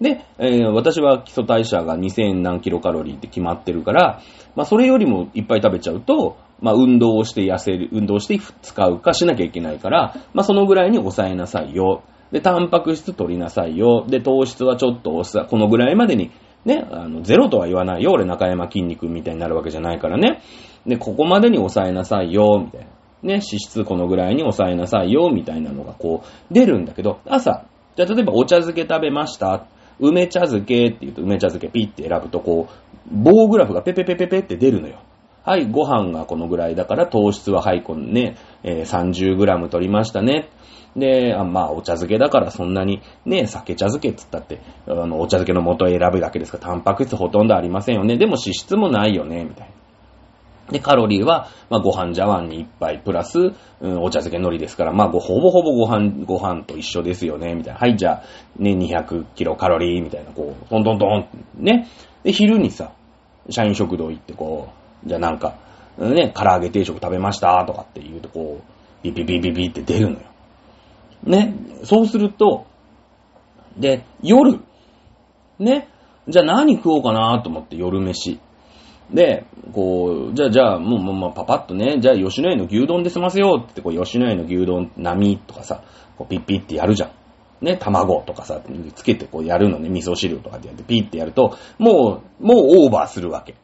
[0.00, 4.22] で、えー、私は基礎代謝が2000何キロカロリーって決まってるから、
[4.56, 12.02] まあそれよりもいっぱい食べちゃうと、まあ運動をして痩せる、運動して使うかしなきゃいけないから、まあそのぐらいに抑えなさいよ。
[12.32, 14.04] で、タンパク質取りなさいよ。
[14.08, 16.30] で、糖質はちょっと押す、このぐらいまでに、
[16.64, 18.12] ね、あの、ゼロとは言わないよ。
[18.12, 20.42] 俺中山筋肉みたいになるわけじゃないからね。
[20.86, 22.86] で、ここまでに抑えなさいよ、みたいな。
[23.22, 27.64] ね、脂質このぐらいに抑えなさいよ、みたいなのがこう、出るんだけど、朝、
[27.96, 29.66] じゃあ例えばお茶漬け食べました。
[29.98, 35.00] 梅茶漬けって言うと梅茶漬けピッて選ぶとこう、棒グラフがペペペペペって出るのよ。
[35.42, 40.48] はい、ご飯がこのぐらいだから糖質ははい、このね、えー、30g 取りましたね。
[40.96, 48.16] で、あまあ、お茶漬けだからそんなに、ね、酒茶漬けっつったって、あの、お茶漬けの元を選ぶだけですから、タンパク質ほとんどありませんよね。
[48.16, 49.74] でも脂質もないよね、みたいな。
[50.72, 53.38] で、カロリーは、まあ、ご飯茶碗に一杯プラス、
[53.80, 57.80] うん、お茶漬け海苔ですから、まあ、ほぼほぼご飯、ご飯と一緒ですよね、みたいな。
[57.80, 61.88] はい、じゃあ、ね、200キロカロリー、みたいな、こう、トントントン、ね。
[62.22, 62.92] で、昼にさ、
[63.48, 64.68] 社員食堂行ってこ
[65.04, 65.54] う、じゃあなんか、
[65.98, 70.29] ね、唐揚げ定食食べました、とかって言うと、こう、ビビビビビって出るのよ。
[71.24, 71.54] ね。
[71.84, 72.66] そうすると、
[73.76, 74.60] で、夜、
[75.58, 75.88] ね。
[76.28, 78.40] じゃあ何食おうかなと思って夜飯。
[79.12, 85.82] で、こう、じゃあ、じゃあ、もう、もう、まあ、パパッとね、じゃあ、吉野家の牛丼で済ませようって、こう、吉野家の牛丼並とかさ、
[86.16, 87.10] こう、ピッピッってやるじゃん。
[87.64, 88.60] ね、卵とかさ、
[88.94, 93.54] つけてこうやるのね、味噌汁とかでやってピッってやると、もう、もうオーバーするわけ。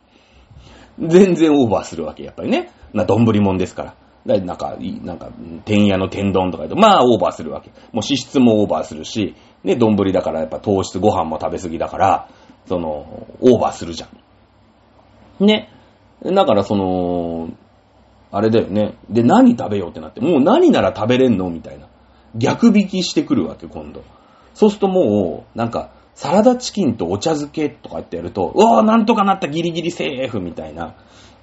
[0.99, 2.71] 全然オーバーするわけ、やっぱりね。
[2.93, 3.95] な、丼もんですから。
[4.27, 5.31] なんか、なんか、
[5.65, 7.71] 天屋の天丼とか言うと、まあ、オーバーするわけ。
[7.71, 12.29] もう脂質もオーバーするし、ね、丼だからやっぱ糖質ご飯も食べ過ぎだから、
[12.67, 14.07] その、オーバーするじゃ
[15.41, 15.47] ん。
[15.47, 15.71] ね。
[16.23, 17.51] だからその、
[18.33, 18.95] あれだよね。
[19.09, 21.87] で、何食べようってなって、もう何なら食べれんのみたいな。
[22.35, 24.03] 逆引きしてくるわけ、今度。
[24.55, 30.95] そうするともう、なんか、サラダチキンとお茶漬けとかってやると、うわーなんとかなったギリギリセーフみたいな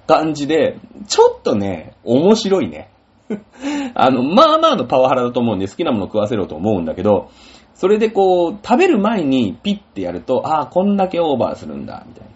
[0.06, 2.90] 感じで、ちょっとね、面白いね。
[3.94, 7.28] あの、まあまあのパワハラだと思うんで好きなもの食わせろと思うんだけど、
[7.74, 12.26] それでこう、食べる前にピッてやると、ああ、こんだけオーバーするんだ、みたい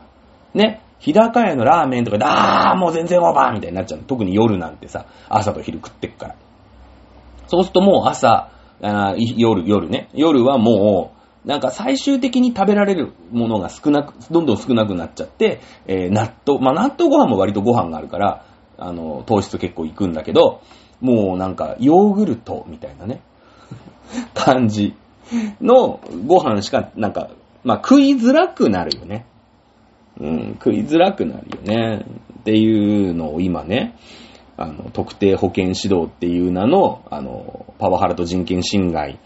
[0.54, 0.64] な。
[0.64, 0.80] ね。
[0.98, 4.00] 日高屋のラーメンとかで、ああ、もう全然オーバーみたいになっちゃう。
[4.00, 6.34] 特に夜なんてさ、朝と昼食ってっから。
[7.46, 8.50] そうするともう朝、
[8.80, 10.08] 夜、夜ね。
[10.12, 11.17] 夜はもう、
[11.48, 18.44] なんか最終的に食べられるものが少なく、どんどん少なくなっちゃって、えー、納豆、まあ、納豆ご飯も割とご飯があるから、
[18.76, 20.60] あの、糖質結構いくんだけど、
[21.00, 23.22] もうなんか、ヨーグルトみたいなね、
[24.34, 24.94] 感じ
[25.62, 27.30] のご飯しか、なんか、
[27.64, 29.24] まあ、食いづらくなるよね。
[30.20, 32.04] うん、食いづらくなるよね。
[32.40, 33.96] っていうのを今ね、
[34.58, 39.18] あの、特定保健指導っていう名の、あの、パワハラと人権侵害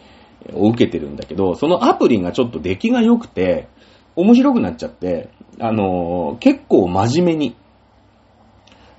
[0.54, 3.68] を受けてるんだけど、そのアプリがちょっと出来が良くて、
[4.16, 7.56] 面白くなっちゃって、あの、結構真面目に、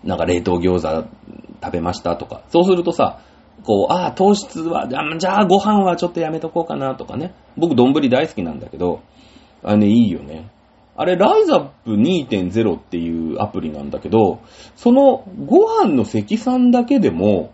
[0.03, 1.08] なんか冷凍餃子
[1.63, 3.19] 食べましたとか、そうするとさ、
[3.63, 7.34] こう、ああ、糖質は、じゃあご飯はちょっとやめとこうかなとかね。
[7.58, 9.01] 僕、丼大好きなんだけど、
[9.63, 10.49] あれね、いいよね。
[10.95, 14.41] あれ、ライザップ2.0っていうアプリなんだけど、
[14.75, 17.51] そのご飯の積算だけでも、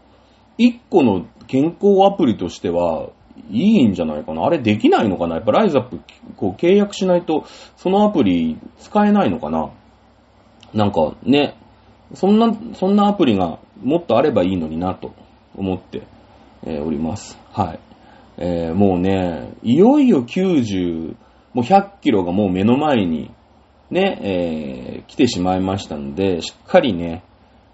[0.58, 3.10] 1個の健康アプリとしては、
[3.50, 4.46] いいんじゃないかな？
[4.46, 5.36] あれできないのかな？
[5.36, 6.00] やっぱライズアップ、
[6.36, 7.46] こう契約しないと、
[7.78, 9.72] そのアプリ使えないのかな？
[10.74, 11.58] なんかね、
[12.14, 15.14] そんな、そんなアプリがもっとあればいいのになと
[15.56, 16.04] 思って、
[16.64, 17.38] え、おります。
[17.52, 17.80] はい。
[18.38, 21.16] えー、もうね、いよいよ90、
[21.54, 23.32] もう100キロがもう目の前に
[23.90, 27.24] ね、えー、来てしまいましたので、しっかりね、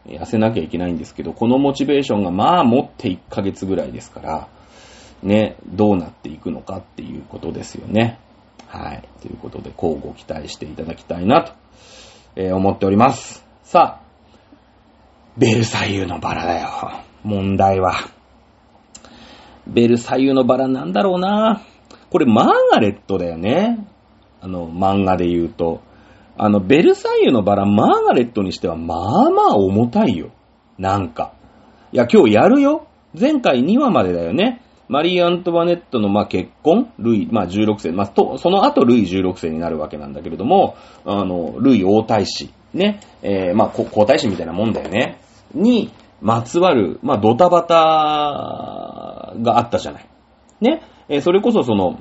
[0.08, 4.48] 痩せなきゃいけないんですけど、このモチベーションがまあ持って1ヶ月ぐらいですから、
[5.26, 8.20] ね、どうなっていくのかっていうことですよね。
[8.68, 9.04] はい。
[9.22, 11.54] ということで、交互期待していただきたいなと、
[12.36, 13.44] えー、思っております。
[13.64, 14.06] さあ、
[15.38, 16.70] ベルサイユのバラだよ。
[17.24, 17.94] 問題は。
[19.68, 21.64] ベルサイユのバラなんだろうな。
[22.12, 23.86] これマーガレットだよね。
[24.42, 25.82] あの、漫画で言うと。
[26.38, 30.30] あの、ベルサイユのバラ、マーガレットにしては、まあまあ重たいよ。
[30.78, 31.34] なんか。
[31.92, 32.88] いや、今日やるよ。
[33.20, 34.62] 前回2話までだよね。
[34.88, 45.20] マリー・アントワネットの、まあ、結婚、ルイ、まあ、16世、まあ、と、その後、ルイ16世になるわけなんだけれども、あの、ルイ王太子、ね、えー、まあ、皇太子みたいなもんだよね。
[45.54, 47.76] に、まつわる、まあ、ドタバタ
[49.42, 50.08] があったじゃない。
[50.62, 52.00] ね、えー、それこそその、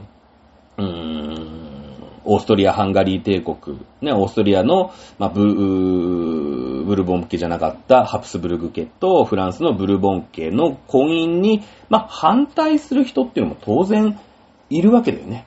[0.77, 1.64] うーん、
[2.25, 14.19] オーストリア・ハンガリー帝国、ね、オーストリアの、まあ、ブ、ブルボン家じゃなかったハプスブルグ家とフランスのブルボン家の婚姻に、まあ、反対する人っていうのも当然
[14.71, 15.47] いるわけだよね。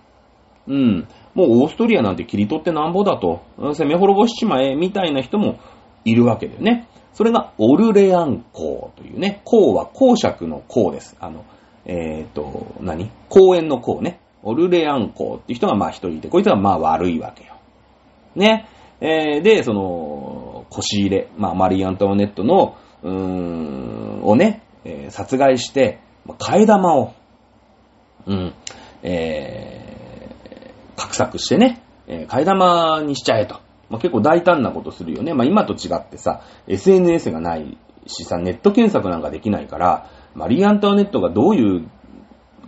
[0.68, 1.08] うん。
[1.34, 5.60] もうオーストリアなんて切り取ってなんぼだと、攻め滅ぼしちまえ、みたいな人も
[6.04, 6.88] いるわけだよね。
[7.14, 11.16] それがオルレアン公というね、公は公爵の公です。
[11.20, 11.46] あの、
[11.86, 13.10] えっ、ー、と、何？
[13.30, 14.20] 公園の公ね。
[14.48, 17.56] オルレアン公っていう人がまあ一人いて、こいつはまあ悪いわけよ。
[18.36, 18.70] ね。
[19.02, 27.14] えー、で、その、腰入れ、まあマリー・アントワネットの、うーん、をね、えー、殺害して、替え玉を、
[28.26, 28.54] うん、
[29.04, 33.60] えー、画策してね、え、替え玉にしちゃえと。
[33.90, 35.34] まあ、結構大胆なことするよね。
[35.34, 41.90] まあ、今と違ってさ、SNS がないしさ、ネット検索なんかできないから、マリー・アントワネットがどういう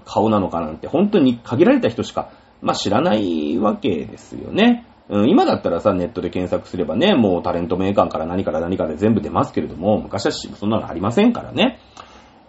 [0.05, 2.31] 顔なのかなんて本当に限られた人しか、
[2.61, 4.85] まあ、知らないわけですよね。
[5.09, 11.79] うん、今だったらさ、ネットで検索すればね、もうタレント名鑑から何から何から全部出ますけれども、昔はそんなのありませんからね。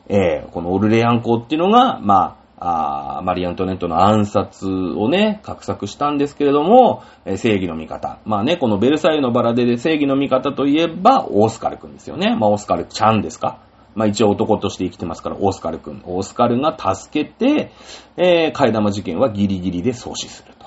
[0.08, 8.18] えー、このオルレアン公っていうのが、まあ、あマリー・アントネットの暗殺をね、画策したんですけれども、えー、正義の味方。
[8.26, 12.36] まあね、このベルサイユのバラで正義の味方といえば、オスカル君ですよね。
[12.36, 13.60] まあ、オスカルちゃんですか
[13.94, 16.02] まあ一応男として生きてますから、オスカル君。
[16.06, 17.72] オスカルが助けて、
[18.16, 20.66] えー、替え玉事件はギリギリで阻止すると。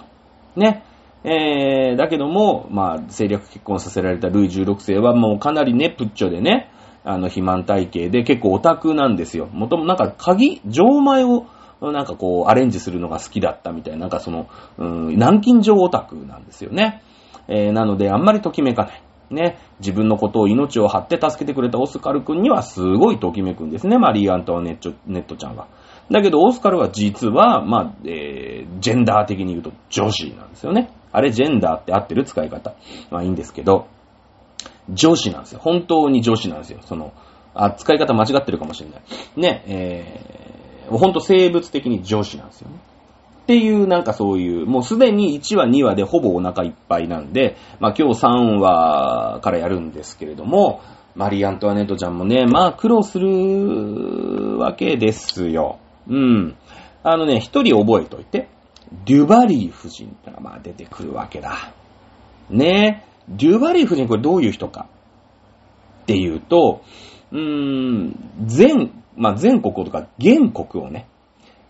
[0.60, 0.84] ね。
[1.24, 6.70] えー、だけども、まあ、政略結婚させられたルイ16世はもうかなりね、プッチョでね、
[7.06, 9.48] あの、肥満体型で結構オタクなんですよ。
[9.48, 11.46] もともなんか鍵、錠前を、
[11.82, 17.02] なんかこう、アレンジするのが好きだったみたいな、なんかその、うん、南京錠オタクなんですよね。
[17.48, 19.02] えー、なので、あんまりときめかない。
[19.34, 25.68] ね、自分のことを命を張って助けてくれたオスカル君にはすごいときめくんですね、マリー・アントワネッネットちゃんは。
[26.12, 30.90] だけど、オスカルは実は、まあ、えー、ジェンダー的に言うと女子なんですよね。
[31.12, 32.74] あれ、ジェンダーって合ってる使い方。
[33.10, 33.88] まあいいんですけど、
[34.90, 35.60] 女子なんですよ。
[35.62, 36.80] 本当に女子なんですよ。
[36.82, 37.14] その、
[37.54, 39.02] あ、使い方間違ってるかもしれない。
[39.40, 42.78] ね、えー、ほんと生物的に女子なんですよね。
[43.44, 50.82] っていうなんかそういう、もうすでに1話2話でほぼお腹いっぱいなんで、まあ今日3話からやるんですけれども、
[51.16, 55.80] マリー・アントワネットちゃんもね、まあ苦労するわけですよ。
[56.08, 56.56] うん。
[57.04, 58.48] あのね、一人覚えといて。
[59.06, 61.74] デュバリー夫人ってのがまあ出てくるわけだ。
[62.50, 64.88] ねえデュバリー夫人これどういう人か
[66.04, 66.82] っていうと、
[67.32, 71.08] うーん、全、まあ全国とか現国王ね。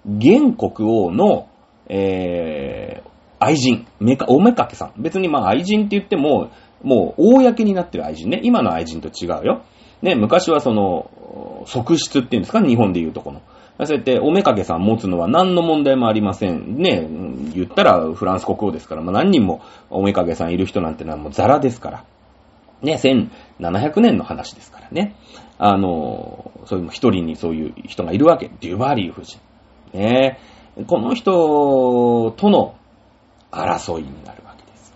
[0.05, 1.47] 現国王の
[1.89, 5.02] えー、愛人、めか、おめかけさん。
[5.02, 6.50] 別にまあ愛人って言っても、
[6.82, 8.39] もう、公になってる愛人ね。
[8.43, 9.62] 今の愛人と違うよ。
[10.02, 12.62] ね、昔はその、側室っていうんですか？
[12.62, 13.41] 日本で言うとこの。
[13.86, 16.78] そうやって、おめかけさん持つのは何の問題もありません。
[16.78, 17.08] ね、
[17.54, 22.04] 言ったらフランス国王ですから、まあ何人もおめかけさんいる人なんてのはもうザラですから。
[22.82, 25.15] ね、1700年の話ですからね。
[25.58, 28.52] あの、そういう一人にそういう人がいるわけ。
[28.60, 29.39] デュバリー夫人。
[29.93, 30.38] ね
[30.88, 32.75] この人との
[33.51, 34.93] 争いになるわけです。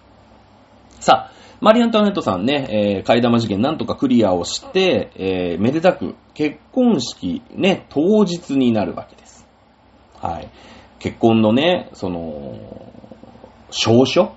[0.99, 9.47] さあ、マリアントワネットさんね、えー、替え玉事件なんとかクリアをして、えー、めでたく結婚式ね、当日になるわけです。
[10.19, 10.49] はい。
[10.99, 12.91] 結婚のね、その、
[13.69, 14.35] 証書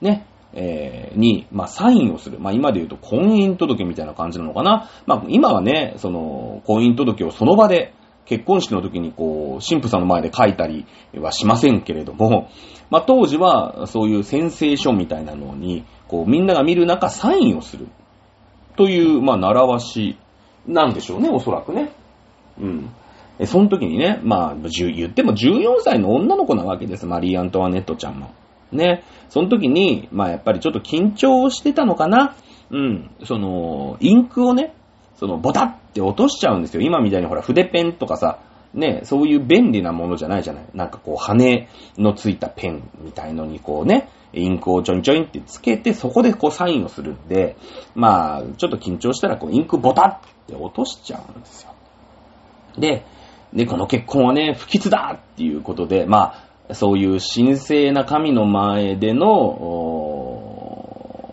[0.00, 2.38] ね、えー、に、まあ、サインをする。
[2.38, 4.88] まあ、今で言うと婚姻届みたいな感じなのかな。
[5.06, 7.92] まあ、今はね、その、婚姻届をその場で
[8.28, 10.86] 結婚式の時にこう、神父さんの前で書いたり
[11.16, 12.50] はしませんけれども、
[12.90, 17.88] まあ当時はそういう宣誓書みたいなのに、こうみんなが見る中サインをする。
[18.76, 20.18] という、まあ習わし
[20.66, 21.90] なんでしょうね、おそらくね。
[22.60, 22.90] うん。
[23.38, 28.30] えその時にね、まあ、言っても14歳の女の子なわけです、マリー・アントワネットちゃんも。
[28.72, 29.04] ね。
[29.30, 32.34] その時に、まあやっぱりちょっと緊張してたのかな。
[32.70, 33.10] うん。
[33.24, 34.74] その、インクをね、
[35.18, 36.80] その、ボタって落としちゃうんですよ。
[36.80, 38.38] 今みたいにほら、筆ペンとかさ、
[38.74, 40.64] ね、そういう便利なものじゃないじゃない？
[40.74, 47.56] なんかこう、羽のついたペンみたいのにこうね、インクをちょんちょんってつけて、そこでこうサインをするんで、
[47.94, 51.74] まあ、ちょっと緊張したらこう、インクボタって落としちゃうんですよ。
[52.76, 53.04] で、
[53.54, 56.34] で、この結婚はね、不吉だっていうことで、ま
[56.68, 60.54] あ、そういう神聖な神の前での、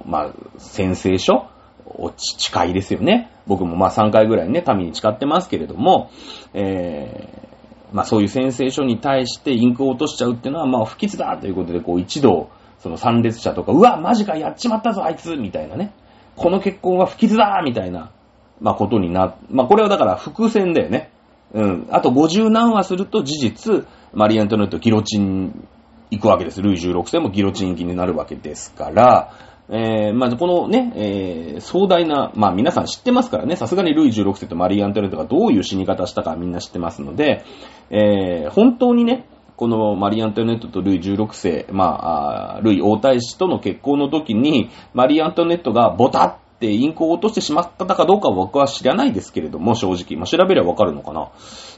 [0.05, 1.49] まあ、宣誓書
[1.97, 3.29] お誓いですよね。
[3.47, 6.09] 僕もまあ3回ぐらいね、神に誓ってますけれども、
[6.53, 15.93] えー、まあそういう宣誓書に対してインクを落としちゃうっていうのはまあ不吉だということで、こう一度、その参列者とか、うわ、マジか、やっちまったぞ、あいつみたいなね。
[16.35, 18.11] この結婚は不吉だみたいな、
[18.59, 21.11] まあことにな、まあこれはだから伏線だよね。
[21.53, 21.87] うん。
[21.91, 25.67] あと50何話すると事実、マリ・アントネットギロチン
[26.11, 26.61] 行くわけです。
[26.61, 29.31] ルイ16世もギロチン行きになるわけですから、
[29.69, 37.43] えー、まあ、このね、えー、壮大な、まあ、皆さん知ってますからね、さすがにルイ16世とマリー・アントネットがどういう死に方したかみんな知ってますので、
[37.89, 50.17] えー、本当にね、このマリー・アントネットとルイ16世、まあ、ルイ王太子との結婚の時に、マリー・アントネットがボタってインクを落としてしまったかどうかは僕は知らないですけれども、正直。
[50.17, 51.29] まあ、調べればわかるのかな。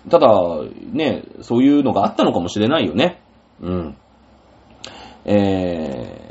[0.10, 0.30] ただ、
[0.92, 3.22] ね、そういうのがあったのかもしれないよね。
[3.62, 3.98] うん。
[5.26, 6.27] えー、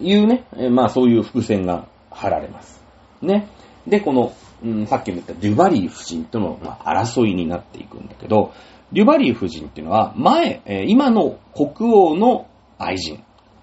[0.00, 2.82] いうね、まあそういう伏線が張られます。
[3.22, 3.48] ね。
[3.86, 8.52] で、この、うん、さっきも言ったデュバリー夫人との、まあ、争いになっていくんだけど、
[8.92, 12.46] デュバリー夫人っていうのは、前、え、今の国王の
[12.78, 13.22] 愛人。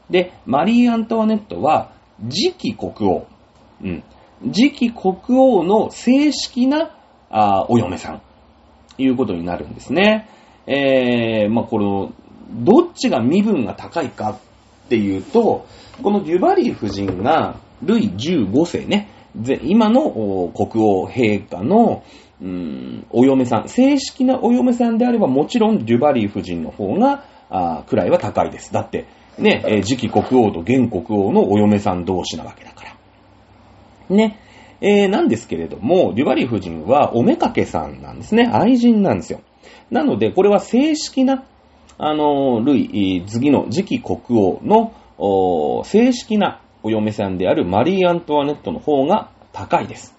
[0.09, 1.91] で、マリー・アントワネットは、
[2.29, 3.25] 次期国王。
[3.81, 4.03] うん。
[4.51, 6.95] 次期国王の正式な、
[7.29, 8.21] あお嫁さん。
[8.97, 10.29] いうことになるんですね。
[10.67, 12.13] えー、まあ、この、
[12.51, 14.37] どっちが身分が高いかっ
[14.89, 15.65] ていうと、
[16.01, 19.09] このデュバリー夫人が、ルイ15世ね、
[19.63, 22.03] 今の国王陛下の、
[22.41, 28.71] うん、お嫁さん、正式なお嫁さんであればもちろんデュバリー夫人の方が、あ位は高いです。
[28.73, 29.05] だって、
[29.37, 34.15] ね、次期国王と現国王のお嫁さん同士なわけだから。
[34.15, 34.39] ね。
[34.81, 38.49] えー、なんですけれども、デュバリー夫人はおめかけさんなんですね。
[38.51, 39.41] 愛人なんですよ。
[39.91, 41.45] なので、これは正式な、
[41.99, 44.93] あの、ルイ、次の次期国王の
[45.85, 50.15] 正式なお嫁さんであるマリー・アントワネットの方が高いです。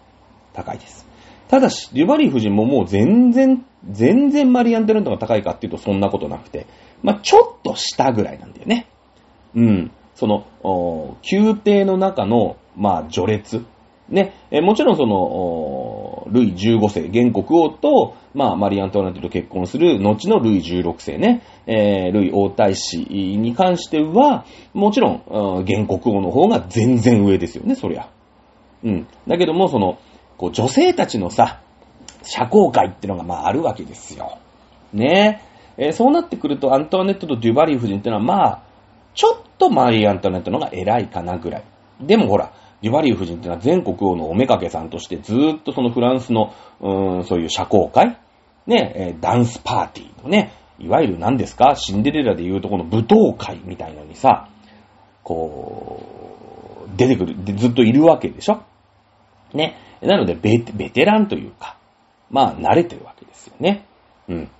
[0.53, 1.07] 高いです。
[1.49, 6.67] ただし、デュバリー夫人ももう全然、全然マリー・アントワネットが高いかっていうとそんなことなくて、
[7.03, 8.87] まあ、ちょっと下ぐらいなんだよね。
[9.55, 9.91] うん。
[10.15, 13.65] その、宮廷の中の、まあ、序列。
[14.12, 24.44] ね、えもちろんその、ルイ15世、現国王と、まあ、マリー・アントワネットと結婚する後のルイ16世ね、えー、ルイ王太子に関しては、
[24.75, 28.09] もちろん、現国王の方が全然上ですよね、そりゃ。
[28.85, 29.07] うん。
[29.27, 29.98] だけども、その、
[30.37, 31.61] こう、女性たちのさ、
[32.22, 34.38] 社交界ってのが、まあ、あるわけですよ。
[34.92, 35.42] ね
[35.79, 38.62] えー、そうなってくると、アントワネットとデュバリー夫人ってのは、まあ、
[39.14, 41.64] ちょっとマリー・アントワネットの方が偉いかなぐらい。
[42.01, 48.18] でもほら、デュバリー夫人っていうのは全国王のおめかけさんとしてずーっとそのフランスの、うーん、そういう社交界
[48.66, 54.49] ね、えダンスパーティーのね、いわゆる何ですかシンデレラで言うとこの舞踏会みたいのにさ、
[55.23, 58.62] こう、出てくる、ずっといるわけでしょ
[59.53, 59.77] ね。
[60.01, 61.77] なのでベ、ベテランというか、
[62.31, 63.85] まあ、慣れてるわけですよね。
[64.29, 64.51] うん。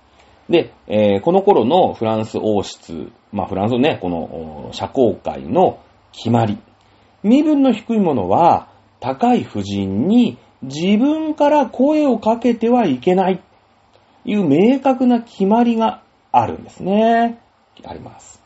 [0.49, 5.79] で、えー、この頃のフランス王室、まあ、フランスのね、この、社交界の
[6.11, 6.57] 決まり。
[7.23, 13.41] 身分の低い者は、高い夫人に自分から声をかけてはいけない。
[14.25, 17.39] いう明確な決まりがあるんですね。
[17.83, 18.41] あります。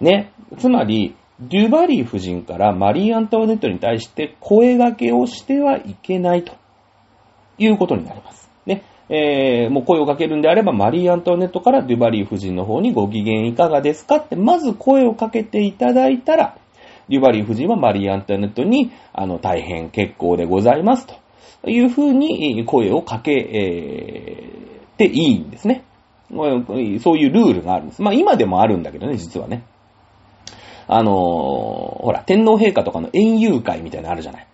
[0.00, 0.32] ね。
[0.58, 6.52] つまり、デュバリー夫人からマリー・アントワネットに対して声掛けをしてはいけないと
[7.56, 8.50] いうことになります。
[8.66, 8.82] ね。
[9.08, 16.58] えー、もう声をかけるんであれば、マリー・アントワネットからデュバリー夫人の方にご機嫌いかがですかって、まず声をかけていただいたら、
[17.10, 21.06] デュバリー夫人はマリー・アントネットに、あの、大変結構でございます
[21.62, 25.84] というふうに声をかけ、えー、ていいんですね。
[26.30, 28.02] そういうルールがあるんです。
[28.02, 29.64] まあ今でもあるんだけどね、実はね。
[30.86, 34.46] あのー、ほら、天皇陛下とかの園遊会みたいなのあるじゃない。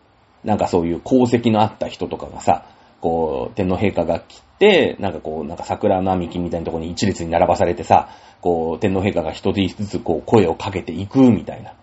[0.45, 2.65] なんかそういう功績のあった人とかがさ、
[3.01, 8.09] こう、天皇陛下が来て、なんかこう、なんか桜並木みたいなとこに一列に並ばされてさ、
[8.41, 11.75] こう、天皇陛下が一つずつこう、声をかけていくみたいな。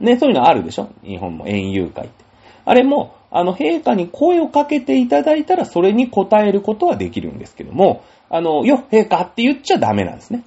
[0.00, 0.88] ね、そういうのあるでしょ？
[1.04, 2.24] 日本も園遊会って。
[2.64, 10.42] あれも、あの、陛下に声をかけていただいたら、それに応えることはできるんですけども、あの、よ、陛下って言っちゃダメなんですね。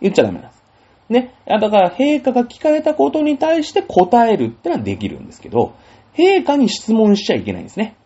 [0.00, 0.62] 言っちゃダメなんです。
[1.08, 1.34] ね。
[1.46, 5.74] だから、陛下が聞かれたことに対して答えるってのはできるんですけど、
[6.14, 7.96] 陛下に質問しちゃいけないんですね。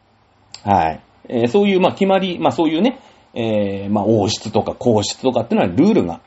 [0.63, 1.01] はい。
[1.29, 2.99] えー、そういう、まあ、決まり、まあ、そういうね、
[3.35, 6.21] えー、まあ、王室とか皇室とかってのはルールが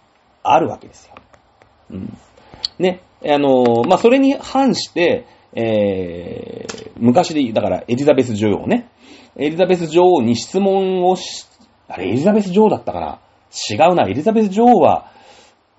[0.43, 1.15] あるわけですよ。
[1.91, 2.17] うん。
[2.79, 3.01] ね。
[3.27, 8.89] あの、まあ、それに反して、えー、昔で、だからエリザベス女王ね。
[9.35, 11.45] エリザベス女王に質問をし、
[11.87, 13.19] あれ、エリザベス女王だったかな？
[13.71, 14.07] 違うな。
[14.07, 15.11] エリザベス女王は、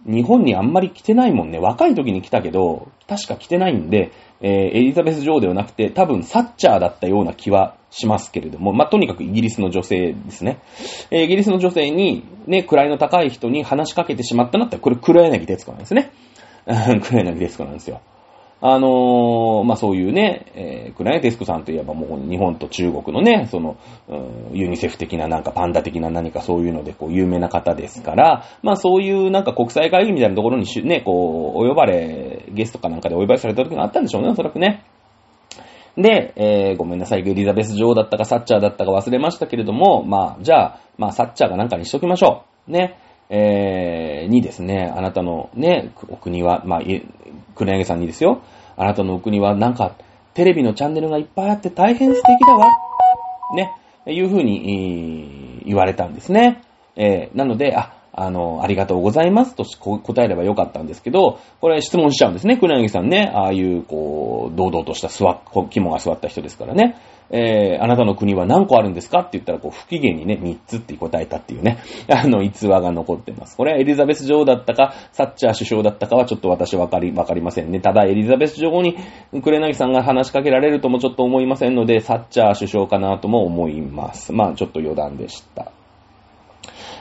[0.06, 1.58] 日本にあんまり来てないもんね。
[1.58, 10.60] 若い時に来たけど、確か来てないんで、えー、エリザベス女王ではなくて、多分サッチャーだったような気はしますけれども、まあ、とにかくイギリスの女性ですね。
[11.10, 16.12] えー、イギリスの女性に、ね、位の高い人に話しかけてしまったなってこれ黒柳徹子なんですね。
[17.02, 18.00] 黒柳徹子なんですよ。
[18.60, 23.76] あのー、まあ、そういうね、えー、クライテスクさんといえばもう日本と中国のね、その、
[24.52, 34.84] ユニセフ的ななんかパンダ的な何かそういうのでこう有名な方ですから、まあそういうなんか国際会議みたいなところにね、こう、お呼ばれ、ゲストかなんかでお呼ばれされた時があったんでしょうね、おそらくね。
[35.96, 42.70] で、えー、ごめんなさい、エリザベス女王だったかサッチャーだったか忘れましたけれども、まあ、じゃあ、まあ、サッチャーがなんかにしときましょう。
[42.70, 42.98] ね。
[43.30, 46.80] えー、にですね、あなたのね、お国は、まあ、
[47.54, 48.42] 黒柳さんにですよ、
[48.76, 49.96] あなたのお国はなんか、
[50.34, 52.70] テレビのチャンネルがいっぱいあって大変素敵だわ。
[53.54, 53.74] ね、
[54.06, 56.62] いうふうに、言われたんですね。
[56.96, 62.56] えー、なので、あ、あの、ありがとうございますと答えればよかったんですけど、これ質問しちゃうんですね。
[62.56, 65.38] 黒柳さんね、ああいう、こう、堂々とした座っ、
[65.70, 66.96] 肝が座った人ですからね。
[67.30, 73.56] えー、あなたの国は何個あるんですかって言ったら、こう、不機嫌にね、3つって答えたっていうね、 あの、逸話が残ってます。
[73.56, 77.80] これはエリザベス女王だったか、サッチャー首相だったかはちょっと私わかり、わかりませんね。
[77.80, 78.96] ただ、エリザベス女王に、
[79.42, 84.32] クレナギさんが話しかけられるともちょっと思いませんので、サッチャー首相かなとも思います。
[84.32, 85.72] まあ、ちょっと余談でした。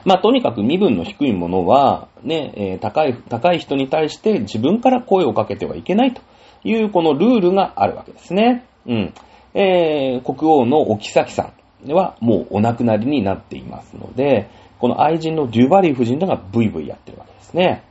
[0.06, 6.22] まあ、とにかく身分の低いものは、ね、えー、高い、高い人に対して自分から声をかけてはいけないと
[6.64, 8.66] いう、このルールがあるわけですね。
[8.86, 9.14] うん。
[9.58, 11.52] えー、国王のお妃さ
[11.84, 17.84] んはもうお亡くなりになっていますので、この愛人のデュバリー夫人らがブイブイやってるわけですね。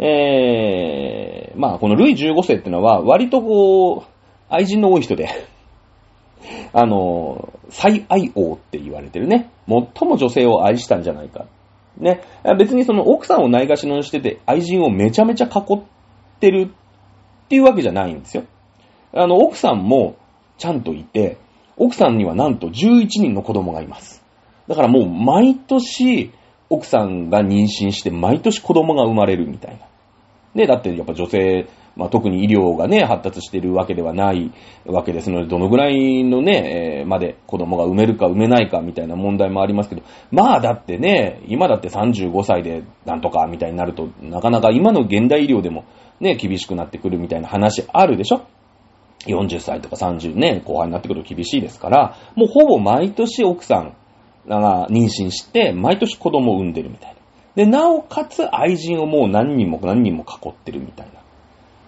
[0.00, 4.02] えー、まあこのルイ15世ってのは割とこう、
[4.48, 5.28] 愛人の多い人で
[6.74, 9.50] あの、最愛王って言われてるね。
[9.68, 11.46] 最も女性を愛したんじゃないか。
[11.96, 12.22] ね。
[12.58, 15.82] 別にその奥さんをないがしろにしてて愛人をめちゃめちゃ囲っ
[16.40, 16.72] てる
[17.44, 18.42] っていうわけじゃないんですよ。
[19.12, 20.16] あの、奥さんも
[20.58, 21.38] ちゃんといて、
[21.76, 24.22] 奥さんにはなんと11人の子供がいます。
[24.68, 26.32] だからもう毎年
[26.70, 29.86] 奥さんが妊娠して毎年子供が生まれるみたいな。
[30.54, 34.52] ね、だってやっぱ女性、まあ、特に医療がね、発達してるわけではない
[34.86, 45.84] わけですので、どのぐらいのね、えー、まで子供が産めるか産めないかみたいな問題もありますけど、まあだってね、今だって35歳でなんとかみたいになると、なかなか今の現代医療でも
[46.20, 48.46] ね、厳しくなってくるみたいな話あるでしょ
[49.26, 53.96] 40歳とか30年後半になってくると厳しいですから、もうほぼ毎年奥さん
[54.48, 57.16] が妊娠して、毎年子供を産んでるみたいな。
[57.54, 61.20] で、なおかつ愛人をもう何人も何人も囲ってるみたいな。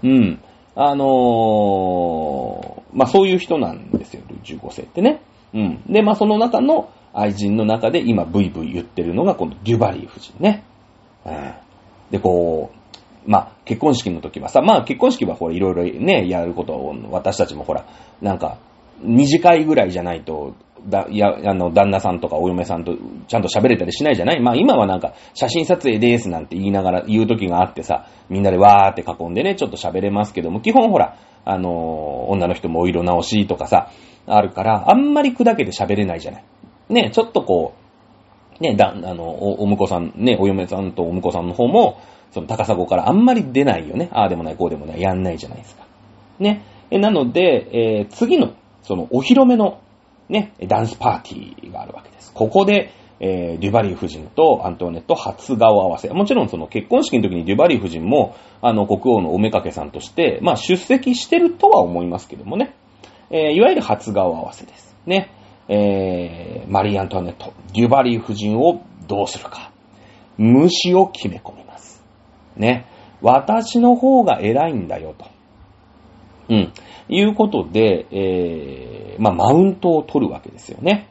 [0.05, 0.41] うん。
[0.74, 5.22] あのー、まあ、そういう人なんですよ、15世ってね。
[5.55, 5.82] うん。
[5.89, 10.64] で、まあ、その中の愛人の中で今ブイブイ言ってるのがこのデュバリー夫人ね。
[11.24, 11.55] うん。
[12.11, 12.86] で、こう、
[13.27, 17.85] まあ、結婚式の時はさ、まあ、結婚式はほら、いろいろね、やることを、私たちもほら、
[18.22, 18.59] なんか、
[19.03, 20.55] 二次会ぐらいじゃないと、
[20.89, 22.97] だ、や、あの、旦那さんとかお嫁さんと
[23.27, 24.41] ちゃんと喋れたりしないじゃない？
[24.41, 33.91] まあ今はなんか、写真撮影ですなんて言いながら言う時があってさ、みんなでわーって囲んでね、ちょっと喋れますけども、基本ほら、あの女の人もお色直しとかさ、
[34.27, 36.45] あるから、あんまり砕けて喋れないじゃない？
[36.91, 37.74] ね、ちょっとこ
[38.61, 41.99] う、ね、だ、あの、お、お婿さん、ね、お嫁さんとお婿さんの方も、
[42.37, 44.11] その高砂からあんまり出ないよね。
[44.12, 45.87] ああでもない、こうでもない、やんないじゃないですか。
[46.39, 46.61] ね。
[46.91, 49.80] えなので、えー、次の、その、お披露目の、
[50.28, 52.34] ね、ダンスパーティーがあるわけです。
[52.34, 56.11] ここで、えー、デュバリー夫人とアントワネット初顔合わせ。
[56.11, 62.74] もちろんその結婚式の時にデュバリー夫人も、あの、国王のおめかけさんとして、まあ出席してるとは思いますけどもね。
[63.30, 64.95] えー、いわゆる初顔合わせです。
[65.07, 65.30] ね。
[65.68, 69.72] えー、マリー・アントワネット、デュバリー夫人をどうするか。
[70.37, 71.66] 虫を決め込み
[72.57, 72.87] ね。
[73.23, 75.27] 私の方が偉いんだよ、と。
[76.49, 76.73] うん。
[77.09, 81.09] いうことで、えー、まあ、マウントを取るわけですよね。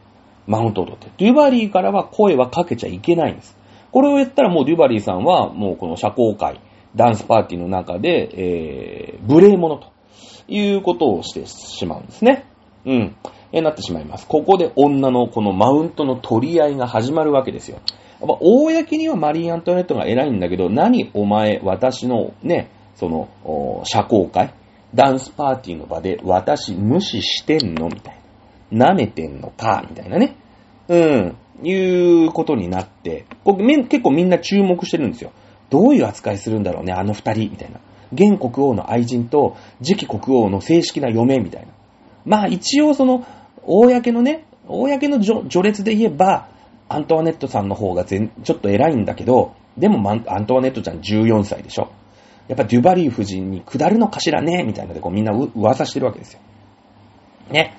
[0.48, 1.10] マウントを取って。
[1.18, 3.58] デュバリーからは声はかけちゃいけないんです。
[3.92, 6.60] これを言ったらもうデュバリーさんはもうこの社交界、
[6.96, 9.92] ダンスパーティーの中で、えー、無礼者と
[10.48, 12.46] いうことをしてしまうんですね。
[12.86, 13.16] うん。
[13.52, 14.28] えなってしまいます。
[14.28, 17.80] ここで女のこのマウントの取り合いが始まるわけですよ。
[18.28, 23.30] やっぱ、公にはマリー・アントワネットが偉いんだけど、何お前、私のね、その、
[23.86, 24.54] 社交界、
[24.94, 28.16] ダンスパーティーの場で私無視してんのみたい
[28.72, 28.92] な。
[28.94, 30.36] 舐めてんのかみたいなね。
[30.88, 31.36] うん。
[31.64, 35.32] いうことになって、結構みんな注目してるんですよ。
[35.70, 37.80] どういう扱いするんだろうね、あの二人、みたいな。
[38.12, 41.68] 現国王の愛人と次期国王の正式な嫁、みたいな。
[42.26, 43.26] まあ一応その、
[43.64, 46.48] 公のね、公の序列で言えば、
[46.88, 51.92] アントワネットさんの方が全ちょっと偉いんだけど、でもアントワネットちゃん14歳でしょ。
[52.48, 56.40] やっぱデュバリー夫人に下るのかしらねみたいなのでこうみんな噂してるわけですよ。
[57.50, 57.76] ね。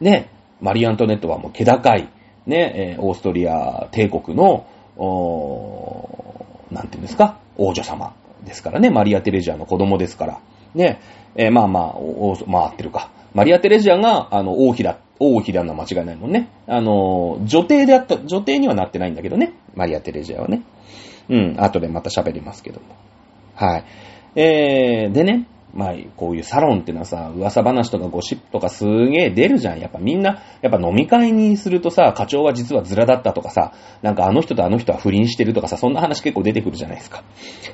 [0.00, 0.28] で、
[0.60, 2.08] マリー・アントネットはもう気高い、
[2.46, 10.40] ね、オーストリア帝国の、おなんていうんですか、王女様ですからね、マリア・テレジアの子供ですから。
[10.74, 11.00] ね、
[11.34, 13.10] えー、まあまあ、お回ってるか。
[13.34, 16.48] マリア・テレジアが、あの、王妃だっ、王妃だのは間違いないもんね。
[16.66, 19.52] あの、女帝であった、女帝にはなってないんだけどね。
[19.74, 20.62] マリア・テレジアはね。
[21.28, 22.86] うん、後でまた喋りますけども。
[23.54, 23.84] はい。
[24.34, 29.80] えー、でね、まあ、こういうサロンってのはさ、噂話とかゴシップとかすげえ出るじゃん。
[29.80, 37.24] やっぱみんな、やっぱ飲み会にするとさ、課長は実はズラだったとかさ、なんかあの人とあの人は不倫してるとかさ、そんな話結構出てくるじゃないですか。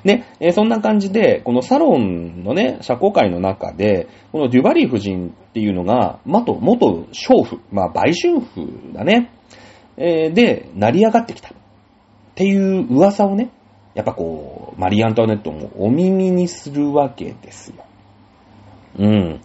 [0.04, 9.30] ね、えー、そんな感じで、このサロンのね、社交界の中で、このデュバリー夫人っていうのが、元、元娼婦、まあ、売春婦だね。
[9.96, 11.48] えー、で、成り上がってきた。
[11.48, 11.52] っ
[12.34, 13.50] ていう噂をね、
[13.94, 17.85] やっぱこう、マリー・アントワネットもお耳にするわけですよ。
[18.98, 19.40] うん。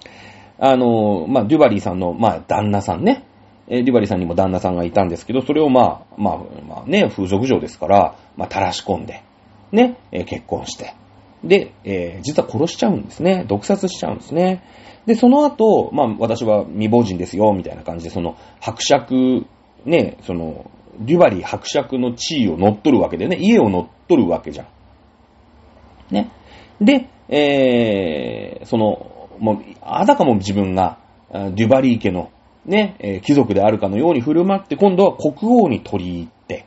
[0.59, 3.25] あの、まあ、デュバリーさんの、まあ、旦那さんね。
[3.67, 6.37] えデュバリーさんにも旦那さんがいたんですけど、それをまあ、まあ、
[6.67, 9.23] まあね、風俗嬢ですから、まあ、垂らし込んで、
[9.71, 10.93] ね、え結婚して。
[11.43, 13.45] で、えー、実は殺しちゃうんですね。
[13.47, 14.63] 毒殺しちゃうんですね。
[15.05, 19.45] で、その後、まあ、私は未亡人ですよ、みたいな感じで、その、伯爵、
[19.85, 24.67] ね、その、デュバリー伯爵の地位を乗っ取るわけでね、家を乗っ取るわけじゃん。
[26.13, 26.29] ね。
[26.79, 30.99] で、えー、その、もう、あたかも自分が、
[31.33, 32.29] デュバリー家の、
[32.65, 35.33] ね、貴族であるかのように振る舞って、今度は国
[35.63, 36.65] 王に取り入って、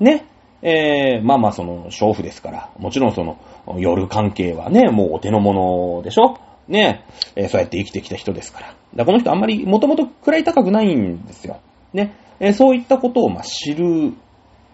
[0.00, 0.26] ね、
[0.60, 3.38] えー、まあまあその、娼婦ですから、もちろんその、
[3.78, 6.36] 夜関係はね、もうお手の物でしょ？
[6.66, 7.04] ね、
[7.36, 8.66] えー、そうやって生きてきた人ですから。
[8.66, 11.60] だからこの人あんまり、もともと位高くないんですよ。
[11.92, 14.14] ね、えー、そういったことを、まあ、知る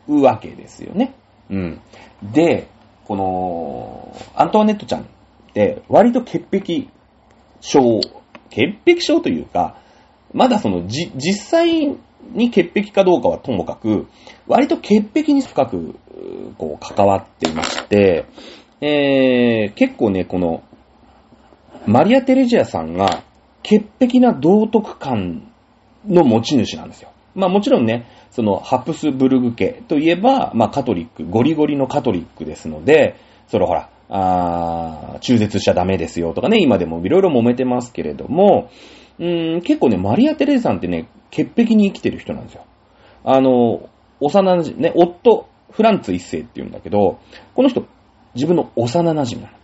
[0.08, 1.12] わけですよね。
[1.50, 1.80] うん。
[2.22, 2.68] で、
[3.04, 5.04] この、アントワネットちゃんっ
[5.52, 6.88] て、割と潔癖
[7.64, 8.00] 症、
[8.50, 9.76] 潔癖症というか、
[10.32, 11.96] まだその、じ、実際
[12.32, 14.06] に潔癖かどうかはともかく、
[14.46, 15.94] 割と潔癖に深く、
[16.58, 18.26] こう、関わっていまして、
[18.80, 20.62] えー、結構ね、この、
[21.86, 23.22] マリア・テレジアさんが、
[23.62, 25.50] 潔癖な道徳感
[26.06, 27.10] の持ち主なんですよ。
[27.34, 33.16] まあもちろんね、そのハプスブルグ家といえば、まあカトリック、ゴリゴリのカトリックですので、
[33.48, 38.70] それほら、あ中絶しちゃダメですよとかね、今でもいろいろ揉めてますけれども、
[39.18, 42.64] うん結構ね、マリア・テレーさんってね、潔癖に生きてる人なんですよ。
[43.24, 43.88] あの、
[44.20, 47.18] 幼馴染、ね、夫、フランツ一世って言うんだけど、
[47.54, 47.86] この人、
[48.34, 49.54] 自分の幼馴染なの。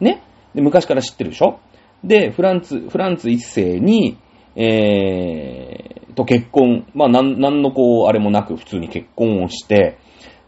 [0.00, 0.22] ね？
[0.54, 1.60] で昔から知ってるでしょ？
[2.04, 4.18] で、フランツ、フランツ一世に、
[4.56, 9.98] えー、と結婚、まあ、なん、なんのこう、あれもなく普通に結婚をして、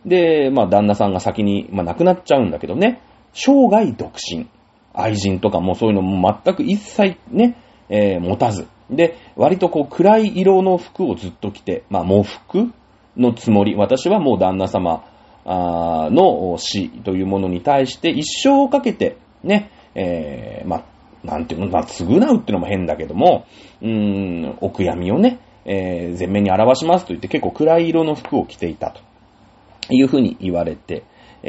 [0.06, 3.00] で、まあ、旦那さんが先に、まあ、亡くなっちゃうんだけどね、
[3.32, 4.48] 生涯独身。
[4.92, 7.56] 愛人とかもそういうのも全く一切ね、
[7.88, 8.66] えー、持たず。
[8.90, 12.72] で、割とこう暗い色の服をずっと着て、まあ、喪服
[13.16, 13.76] のつもり。
[13.76, 15.04] 私はもう旦那様
[15.44, 20.84] の死というものに対して一生をかけて、ね、えー、まあ、
[21.24, 23.46] なんていうの、まあ、償うっていうのも変だけども、
[23.80, 29.00] うーん、お悔やみをね、えー、前面に表しますと言って結構暗い色の服を着ていたと
[29.90, 31.04] いうふうに言われて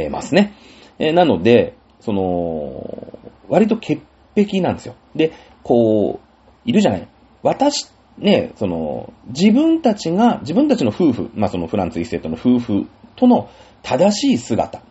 [0.10, 0.54] ますね。
[1.02, 4.04] え、なので、その、割と潔
[4.36, 4.96] 癖なんですよ。
[5.16, 5.34] で、
[5.64, 7.08] こう、いるじゃない
[7.42, 7.88] 私、
[8.20, 13.50] ね、その、自分たちが、自分たちの夫婦、まあ、そのフランツ一世との夫婦との
[13.82, 14.84] 正しい姿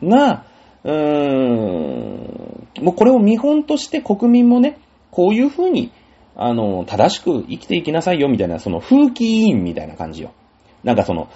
[0.00, 0.44] が、
[0.84, 4.78] うーん、もうこれを見本として国民もね、
[5.10, 5.90] こういうふうに、
[6.36, 10.32] あの、正しく生きていきなさいよ、みたいな、その風紀委員みたいな感じよ。
[10.84, 11.28] なんかその、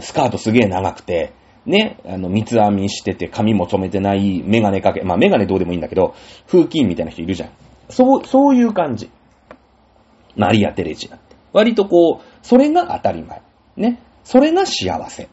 [0.00, 1.32] スカートすげえ長くて、
[1.66, 6.14] ね、あの、三つ編みしてて、髪も染めてない、メガネかけ、まあメガネどうでもいいんだけど、
[6.46, 7.50] 風紀みたいな人いるじゃん。
[7.88, 9.10] そう、そういう感じ。
[10.36, 11.36] マリア・テレジアって。
[11.52, 13.42] 割とこう、それが当たり前。
[13.76, 14.00] ね。
[14.24, 15.28] それが幸せ。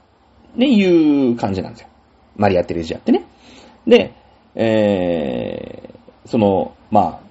[0.55, 1.89] ね、いう感じなんですよ。
[2.35, 3.25] マリア・テレジアってね。
[3.87, 4.13] で、
[4.55, 7.29] えー、その、まあ、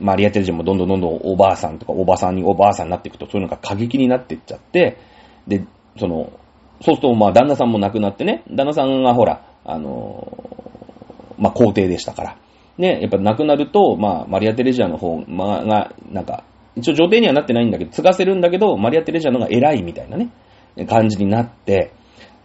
[0.00, 4.98] マリア・テレジアもどんどんどんどんおばあさんとかおばさんにおばあさんになっていくと、そういうのが過激になっていっちゃって、
[5.46, 5.64] で、
[5.98, 6.32] その、
[6.80, 10.32] そうすると、まあ、旦那さんも亡くなってね、旦那さんがほら、あの
[11.38, 12.36] まあ、皇帝でしたから。
[12.78, 16.44] ね、やっぱ亡くなると、まあ、マリア・テレジアの方、まあ、が、なんか、
[16.76, 20.30] 一応女帝にはなってないんだけど、継がせるんだけど、マリア・テレジアの方が偉いみたいなね、
[20.88, 21.92] 感じになって、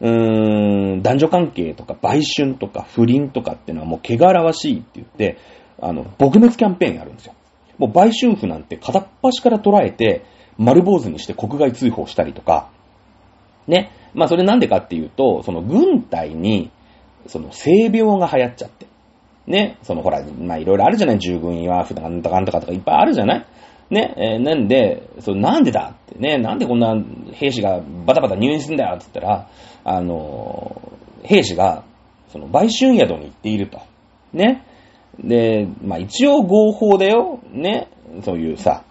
[0.01, 5.37] うーん、男女関係とか売春とか不倫とかっていうのはもう汚らわしいって言って、
[5.81, 7.33] あの、撲滅キャンペーンやるんですよ。
[7.77, 10.25] もう売春婦なんて片っ端から捉えて、
[10.57, 12.69] 丸坊主にして国外追放したりとか、
[13.67, 13.91] ね。
[14.15, 16.71] まあそれなんでかっていうと、その軍隊に、
[17.27, 18.87] その性病が流行っちゃって。
[19.45, 19.77] ね。
[19.83, 21.19] そのほら、まあいろいろあるじゃない？
[21.19, 23.45] 従軍医は、普段とかんとかとかいっぱいあるじゃない？
[23.91, 24.15] ね。
[24.17, 26.95] えー、なんで、そのなんでだってね、なんでこんな
[27.33, 29.49] 兵士がバタバタ入院するんだよって言ったら、
[29.83, 31.83] あのー、兵士が、
[32.29, 33.81] その売春宿に行っていると。
[34.33, 34.65] ね。
[35.19, 37.39] で、まあ一応合法だよ。
[37.51, 37.89] ね。
[38.23, 38.83] そういうさ、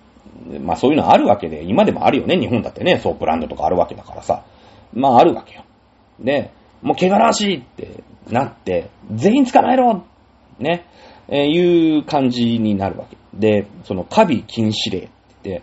[0.60, 2.36] まあそういうのあるわけで、今でもあるよね。
[2.38, 4.44] 日本だってね、ソープランドとかあるわけだからさ。
[4.94, 5.64] まああるわけよ。
[6.20, 6.50] で、
[6.82, 10.04] もう汚らしいってなって、全員捕まえろ
[10.58, 10.86] ね。
[11.28, 13.16] えー、いう感じになるわけ。
[13.34, 15.08] で、そのカビ禁止令っ
[15.42, 15.62] て、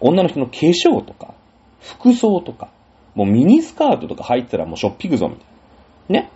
[0.00, 1.34] 女の人の化粧とか、
[1.80, 2.70] 服装とか、
[3.14, 5.46] もうミニスカートとか入ったらもうしょっぴくぞみたい
[6.08, 6.20] な。
[6.20, 6.30] ね。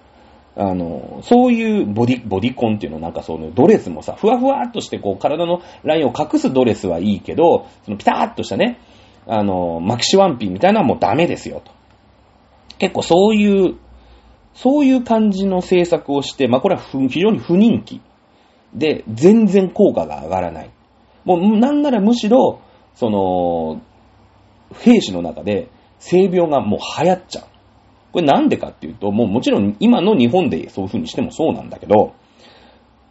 [0.55, 8.79] あの、そういうボディ、ボディコンっていうのなんかそのドレスもさ、ふわふわっとしてこう体のラインを隠すドレスはいいけど、そのピターっとしたね、
[9.27, 11.73] あの、マキシワンピンみたいなのはもうダメですよと。
[12.83, 13.77] 結構そういう、
[14.55, 18.01] そういう感じの政策をして、まあこれは非常に不人気
[18.75, 20.71] で、全然効果が上がらない。
[21.25, 22.59] もうなんならむしろ、
[22.97, 23.81] その、
[24.81, 25.69] 兵士の中で
[26.01, 27.45] 性病がもう流行っちゃう。
[28.13, 32.15] これなんでかっていうと、もうもちろん今の日本でそういう風にしてもそうなんだけど、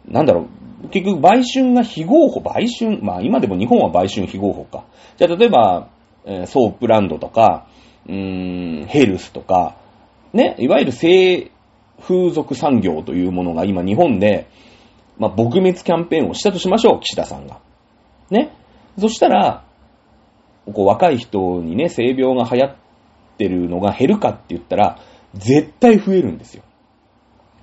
[0.06, 0.48] なんだろ
[0.84, 4.84] う、結局売春が非合法、売春、まあ今でも日本は売春非合法か。
[5.16, 5.88] じゃあ例えば、
[6.26, 7.66] え、ソープランドとか、
[8.08, 9.76] うーん、ヘルスとか、
[10.32, 11.50] ね、いわゆる性
[12.00, 14.48] 風俗産業というものが今日本で、
[15.18, 17.60] まあ、撲滅キャンペーンをしたとしましょう、岸田さんが。
[18.30, 18.52] ね。
[18.98, 19.64] そしたら、
[20.66, 22.76] こう若い人にね、性病が流行っ
[23.38, 24.98] てるのが減るかって言ったら、
[25.34, 26.62] 絶対増えるんですよ。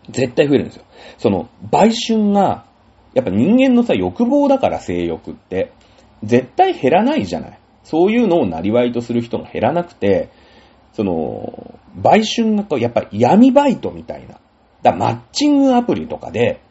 [0.09, 0.83] 絶対増えるんですよ。
[1.17, 2.65] その、売春が、
[3.13, 5.71] やっぱ人間のさ、欲望だから性欲って、
[6.23, 7.58] 絶対減らないじゃない。
[7.89, 10.29] そういうのをなりわいとする人が減らなくて、
[10.93, 14.39] その、売春がこうやっぱり闇バイトみたいな。
[14.83, 16.61] だマッチングアプリとかで、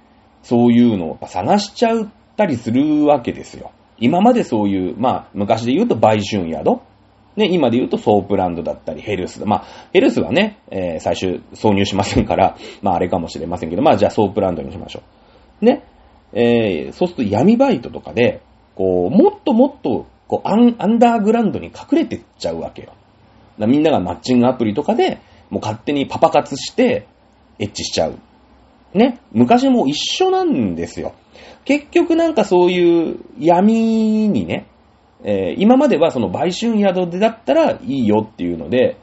[0.43, 3.73] そういうのを探しちゃったりするわけですよ。
[3.99, 6.81] 今までそういう、まあ、昔で言うと売春宿
[7.37, 9.45] ね、今で言うとソープランドだったりヘルス。
[9.45, 15.03] まあ、ヘルスはね、えー、最終挿入しませんから、 まああれかもしれませんけど、まあじゃあソープランドにしましょ
[15.63, 15.65] う。
[15.65, 15.83] ね。
[16.33, 18.41] えー、そうすると闇バイトとかで、
[18.75, 22.93] こう、もっともっと、こうアン、アンダーグラウンドに隠れてっちゃうわけよ。
[23.59, 25.19] みんながマッチングアプリとかで、
[25.51, 27.09] もう勝手にパパ活して、
[27.59, 28.19] エッチしちゃう。
[28.95, 29.19] ね？
[29.33, 31.15] 昔も一緒なんですよ。
[31.65, 34.67] 結局なんかそういう闇にね、
[35.25, 38.97] えー、今まではその売春宿でだったらいいよっていうので、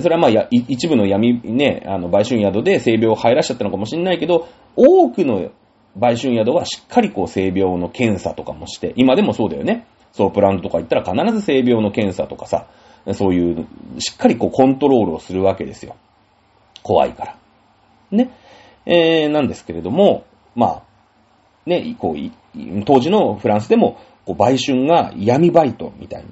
[0.00, 5.50] それはまあや、一部の闇ね、あの、売春宿で性病を入らしちゃったのかもしれないけど、多くの
[5.96, 9.86] 売春宿はしっかりこう性病の検査とかもして、今でもそうだよね。
[10.12, 12.66] ソープランドとか行ったら必ず性病の検査とかさ、
[13.14, 13.66] そういう、
[13.98, 15.96] しっかりこうコントロールをするわけですよ。
[16.82, 17.36] 怖いから。
[18.10, 18.30] ね。
[18.86, 20.82] えー、なんですけれども、まあ、
[21.66, 26.28] ね、こう、当時のフランスでも、こう、売春が闇バイトみたいに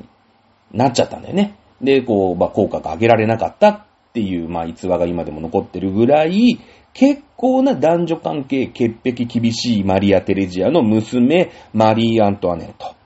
[0.73, 1.57] なっちゃったんだよね。
[1.81, 6.59] で、こう、まあ、効果が上げられなかったっていう、まあ、逸話が今でも残ってるぐらい、
[6.93, 13.00] 結構な男女関係、潔癖厳しいマリア・テレジアの娘、マリー・アントワネット。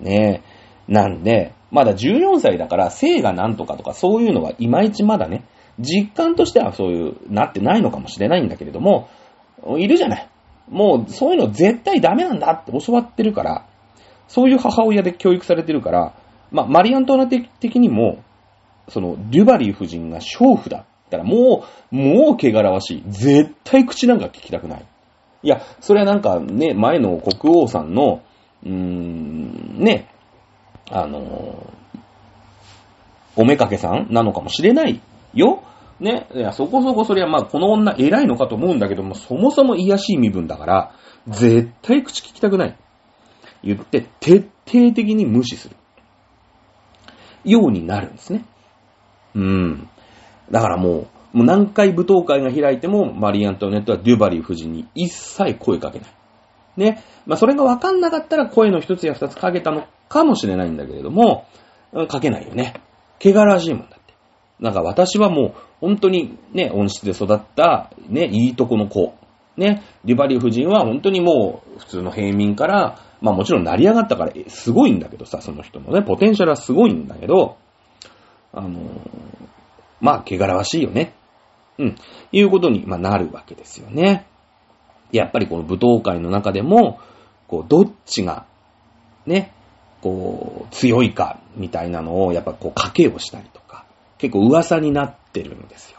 [0.00, 0.42] ね
[0.88, 0.92] え。
[0.92, 5.44] なんで、まだ14歳だから、性がなんとかとかそういうのはいまいちまだね、
[5.78, 9.08] 実感としてはそういう、なってないのかもしれないんだけれども、
[9.78, 10.28] いるじゃない。
[10.68, 13.66] もう、そういうの絶対ダメなんだって教わってるから、
[14.28, 16.14] そういう母親で教育されてるから、
[16.50, 18.22] まあ、マリアントナ的にも、
[18.88, 23.02] その、デュバリー夫人が娼婦だったら、もう、もう汚らわしい。
[23.06, 24.84] 絶対口なんか聞きたくない。
[25.42, 28.22] いや、それはなんかね、前の国王さんの、
[28.64, 30.08] うーん、ね、
[30.90, 31.72] あの
[33.36, 35.00] おめかけさんなのかもしれない
[35.34, 35.62] よ。
[36.00, 36.28] ね。
[36.34, 40.94] いや、そこそこそれはまあ、この女偉いのかと思うんだけども、そもそも癒しい身分だから、
[41.28, 42.78] 絶対口聞きたくない。
[43.62, 45.76] 言って、徹底的に無視する。
[47.44, 48.44] ようになるんですね。
[49.34, 49.88] うん。
[50.50, 56.08] だからもう、もう何回舞踏会が開いても、マリー・アントネットはデュバリー夫人に一切声かけない。
[56.76, 57.02] ね。
[57.26, 61.46] まあ、それがわかんなかったら声の一つや二つかけたのかもしれないんだけれども、
[62.08, 62.74] かけないよね。
[63.22, 64.14] 怪我らしいもんだって。
[64.60, 69.14] なんか私はもう、本当にね、温室で育った、ね、いいとこの子。
[69.56, 77.56] ね、デュバリー夫人は本当にもう、普通の平民から、まあもちろん成り上がったから、すごいんだけどさ、その人のね、ポテンシャルはすごいんだけど、
[78.52, 78.80] あのー、
[80.00, 81.14] まあ、怪我らしいよね。
[81.78, 81.96] うん。
[82.32, 84.26] いうことに、まあ、なるわけですよね。
[85.18, 86.98] やっぱりこの舞踏会の中でも、
[87.46, 88.46] こう、どっちが、
[89.26, 89.52] ね、
[90.02, 93.86] こう、強いか、みたいなのを、やっぱこう、賭けをしたりとか、
[94.18, 95.98] 結構噂になってるんですよ。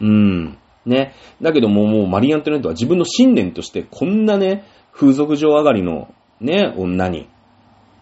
[0.00, 0.58] うん。
[0.84, 1.14] ね。
[1.40, 7.28] だけども、もうマリー・アントネットは自分の信念として、こんなね、風俗上上がりの、ね、女に、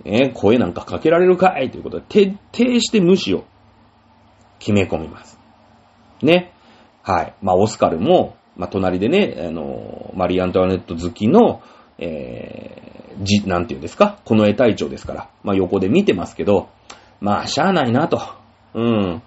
[0.05, 3.45] ね、声なんかかけられるかいということで、徹底して無視を
[4.61, 5.39] 決め込みます。
[6.23, 6.53] ね。
[7.03, 7.35] はい。
[7.43, 11.61] まあ、オスカルも、まあ、隣でね、あの、マリー・アントワネット好きの、
[11.99, 14.19] えー、じ、なんて言うんですか？
[14.25, 16.69] この絵隊長ですから、まあ、横で見てますけど、
[17.21, 18.21] まあ、しゃあないなと。
[18.75, 19.23] うん。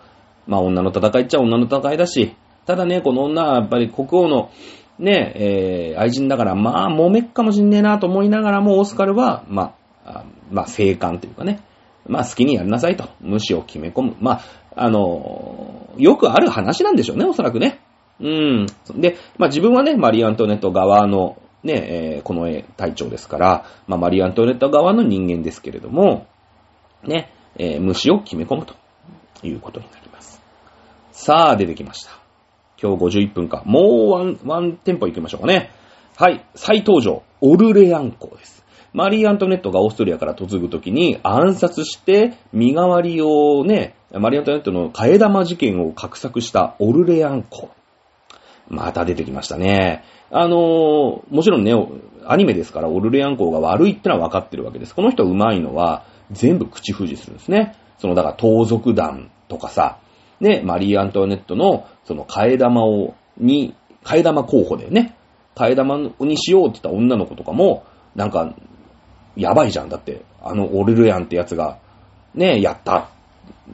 [0.47, 4.51] まあ、女の戦いっちゃ女の戦いだし、ただね、この女はやっぱり国王の、
[4.99, 9.75] ね、えー、愛人だから、まあ、揉めっかもしんねえなと思いながらも、オスカルは、ま
[10.05, 11.61] あ、まあ、静観というかね、
[12.07, 13.05] まあ、好きにやりなさいと。
[13.21, 14.15] 無視を決め込む。
[14.19, 14.41] まあ、
[14.75, 17.79] あの、よくある話なんでしょうね、おそらくね。
[18.19, 18.65] うん。
[18.95, 26.27] で、まあ自分はね、マリー・アントネット側の、ね、えー、近衛隊長ですから、まあマリー・アントネット側の人間ですけれども、
[27.03, 28.75] ね、えー、無視を決め込むと
[29.43, 30.41] いうことになります。
[31.11, 32.11] さあ、出てきました。
[32.81, 33.63] 今日51分か。
[33.65, 35.71] もうワン、ワンテンポ行きましょうかね。
[36.15, 38.59] はい、再登場、オルレアン公です。
[38.93, 47.69] マリー・アントネットがオーストリアから嫁ぐときに暗殺して身代わりをね、マリー・アントネットの替え玉事件を画策したオルレアン公。
[48.69, 50.03] また出てきましたね。
[50.31, 51.73] あのー、もちろんね、
[52.25, 54.93] アニメですからオルレアン公が悪いってのは分かってるわけです。
[54.93, 57.75] この人上手いのは全部口封じするんですね。
[57.97, 59.99] その、だから盗賊団とかさ、
[60.39, 65.15] ね、マリー・アントワネットのその替え玉を、に、替え玉候補でね、
[65.55, 67.83] 替え玉にしようって言った女の子とかも、
[68.15, 68.55] なんか、
[69.35, 69.89] やばいじゃん。
[69.89, 71.79] だって、あのオルルヤンってやつが、
[72.33, 73.09] ね、やった、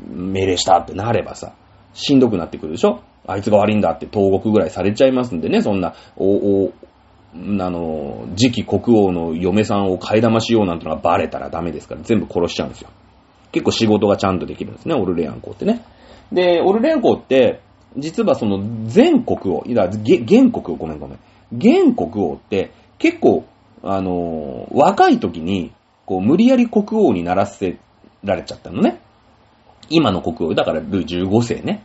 [0.10, 1.54] 命令したってなればさ、
[1.93, 6.73] しんどくなってくるでしょあいつが悪いんだって投獄ぐらいされちゃいますんでね、そんな、お、お、
[7.34, 12.89] あの、次期国王の嫁さんを替え玉しようなんてのがバレたらダメですから、全部殺しちゃうんですよ。
[13.51, 15.82] 結構仕事がちゃんとできるんですね、オルレアン公ってね。
[16.32, 17.61] で、オルレアン公って、
[17.97, 21.19] 実はその全国王、いや、現国王、ごめんごめん。
[21.51, 23.45] 現国王って結構
[23.88, 25.71] あの、若い時に、
[26.07, 27.78] こう、無理やり国王にならせ
[28.23, 28.99] られちゃったのね。
[29.89, 31.84] 今の国王、だからル15世ね。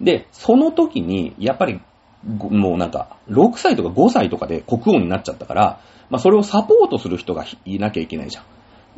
[0.00, 1.80] で、その時に、やっぱり、
[2.24, 5.80] もうなんか、6歳とか5歳とかで国王になっちゃったから、
[6.10, 8.44] まあそれをサポートする人がいなきゃいけないじゃん。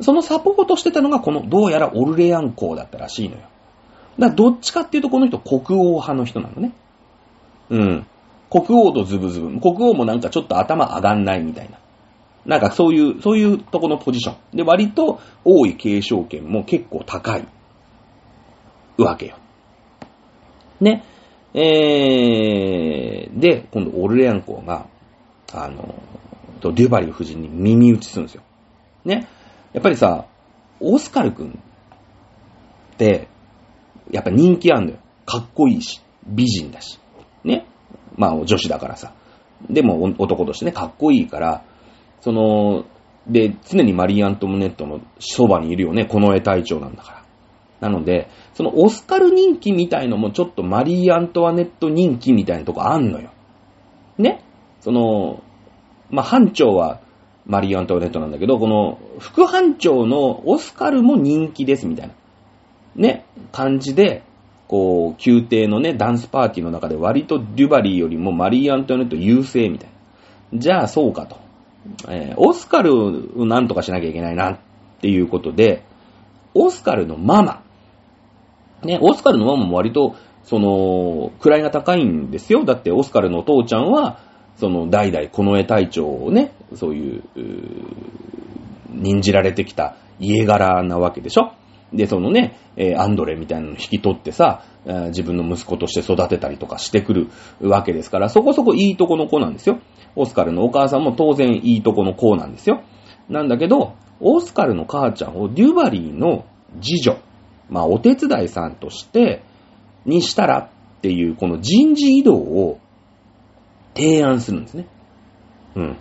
[0.03, 3.41] そのサポートしてたのが、この、どうやらオルレアン公だったらしいのよ。
[4.17, 6.73] だからどっちかっていうとこの人国王派の人なのね。
[7.69, 8.05] うん。
[8.49, 9.59] 国王とズブズブ。
[9.59, 11.77] 国王もなんかちょっと頭上がんないみたいな。
[12.45, 14.57] なんかそういう、そういうとこのポジション。
[14.57, 17.47] で、割と多い継承権も結構高い
[18.97, 19.35] わけよ。
[20.81, 21.03] ね。
[21.53, 24.87] えー、で、今度オルレアン公が、
[25.53, 25.95] あの、
[26.61, 28.43] デュバリー夫人に耳打ちするんですよ。
[29.05, 29.27] ね。
[29.73, 30.25] やっぱりさ、
[30.79, 31.59] オスカル君
[32.93, 33.27] って、
[34.11, 34.97] やっぱ人気あんのよ。
[35.25, 36.99] かっこいいし、美人だし。
[37.43, 37.65] ね。
[38.15, 39.13] まあ女子だからさ。
[39.69, 41.63] でも男としてね、かっこいいから、
[42.21, 42.85] その、
[43.27, 47.20] で、常にマリー・アントムネットのそばにいるよね、この絵隊長なんだから。
[47.81, 53.31] なので、そのオスカル人気みたいのもちょっとマリー・アントワネット人気みたいなとこあんのよ。
[54.17, 54.43] ね？
[54.79, 55.43] その、
[56.09, 57.01] まあ、班長は
[57.45, 62.13] マリー・アントワネットなんだけど、この副班長のオスカルも人気ですみたいな、
[62.95, 64.23] ね、感じで、
[64.67, 69.89] こう、宮廷のね、ダンスパーティーの中で割とデュバリーよりもマリー・アントワネット優勢みたい
[70.53, 70.59] な。
[70.59, 71.37] じゃあそうかと。
[72.07, 74.59] えー、オスカルをなんとかしなきゃいけないなっ
[75.01, 75.83] ていうことで、
[76.53, 77.63] オスカルのママ。
[78.83, 82.65] ね、オスカルのママも割と、その、位が高いんですよ。
[82.65, 84.19] だってオスカルのお父ちゃんは、
[84.55, 87.41] その、代々この絵隊長をね、そういう、う
[88.89, 91.53] 任じられてきた家柄なわけでしょ
[91.93, 94.63] で、そのね、えアンドレみたいなのを引き取ってさ、
[95.07, 97.27] 自分の息子として育てたりとかしてくる
[97.61, 99.79] わけですから、そこそこいいとこの子なんですよ。
[100.15, 102.81] オスカルのお母さんも当然いいとこの子なんですよ。
[103.29, 106.45] なんだけど、オスカルの母ちゃんをデュバリーの
[106.81, 107.17] 次女、
[107.71, 109.43] まあ、お手伝いさんとして、
[110.05, 112.79] にしたらっていう、この人事異動を
[113.95, 114.87] 提案するんですね。
[115.75, 115.97] うん。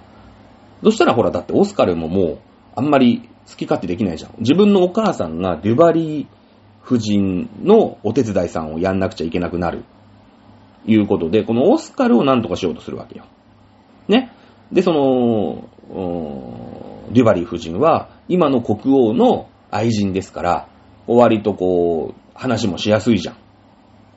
[0.82, 2.38] そしたらほら、だってオスカルももう、
[2.74, 4.34] あんまり好き勝手できないじゃん。
[4.40, 6.26] 自分のお母さんがデュバリー
[6.84, 9.84] 夫人のお手伝いさんをやんなくちゃいけなくなる。
[10.86, 13.26] いうことで、このオスカルを何とかしようとするわけよ。
[14.08, 14.32] ね。
[14.72, 15.68] で、その、
[17.12, 20.68] デュバリー夫人は、今の国王の愛人ですから、
[21.06, 23.36] 割とこう、話もしやすいじゃん。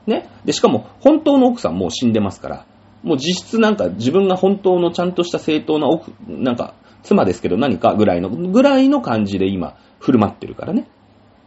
[0.06, 0.28] ね？
[0.44, 2.66] で、しかも、本当の奥さんもう死んでますから、
[3.02, 10.88] もう実質なんか自分が本当のちゃんとした正当な奥、なんか、妻ですけど何かぐらいの、ぐらいの感じで今、振る舞ってるからね。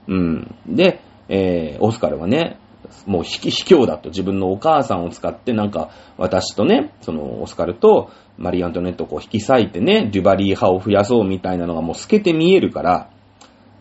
[0.08, 0.56] うん。
[0.68, 2.60] で、えー、オスカルはね、
[3.06, 13.10] もう卑卑怯だと自分のお母さんを使ってなんか私とね、そのオスカルとマリー・アントネットをこう引き裂いてね、デュバリー派を増やそうみたいなのがもう透けて見えるから、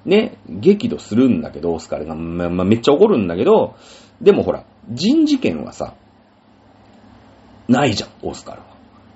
[0.07, 3.75] ね、激怒するんだけど、オスカルが、ままめっちゃ怒るんだけど、
[4.23, 5.95] でもほら、人事権はさ、
[7.69, 8.67] ないじゃん、オスカルは。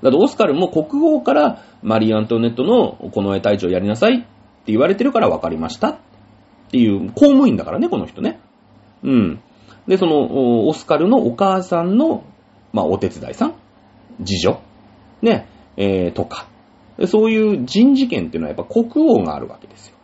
[0.03, 5.99] だってオスカルも国王からマリー・アントネットのこの絵隊長やりなさいって言われてるから分かりましたっ
[6.70, 8.41] ていう公務員だからね、この人ね。
[9.05, 9.41] うん。
[9.86, 12.24] で、その、オスカルのお母さんの、
[12.72, 13.55] まあ、お手伝いさん
[14.24, 14.61] 次女
[15.22, 16.49] ね、えー、とか。
[17.07, 19.97] そういう人事権っていうのはやっぱ国王があるわけですよ。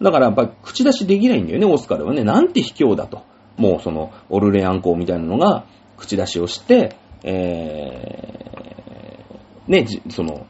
[0.00, 2.24] だからやっぱ口出しできないんだよね、オスカルはね。
[2.24, 3.22] なんて卑怯だと。
[3.56, 5.64] もうその、オルレアン公みたいなのが
[5.96, 10.46] 口出しをして、えー、ね、その、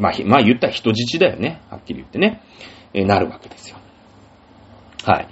[0.00, 1.60] まあ、まあ言ったら人質だよね。
[1.70, 2.42] はっきり言ってね。
[2.92, 3.76] えーなるわけですよ。
[5.04, 5.28] はい。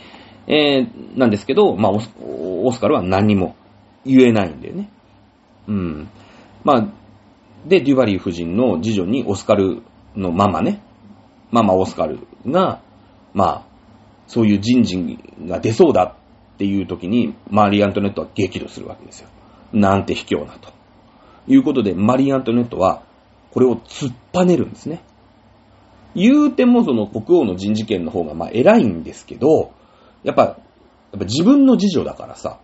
[0.46, 3.56] えー、なんですけど、まあオス、オスカルは何も
[4.04, 4.90] 言えないんだよね。
[5.66, 6.08] うん。
[6.64, 6.88] まあ、
[7.66, 9.82] で、デュバリー夫人の次女にオスカル
[10.14, 10.82] のママね、
[11.50, 12.82] ママオスカルが、
[13.34, 13.62] まあ、
[14.26, 16.16] そういう人事が出そうだ
[16.54, 19.28] っていう時に、マリー・アントネットは激怒するわけですよ。
[19.72, 20.70] なんて卑怯なと。
[21.46, 23.02] いうことで、マリー・アントネットは、
[23.52, 25.02] これを突っぱねるんですね。
[26.14, 29.72] 言うてもその国王の人事権の方がまあ偉いんですけど、
[30.24, 30.56] やっぱ、やっ
[31.18, 32.58] ぱ自分の次女だからさ、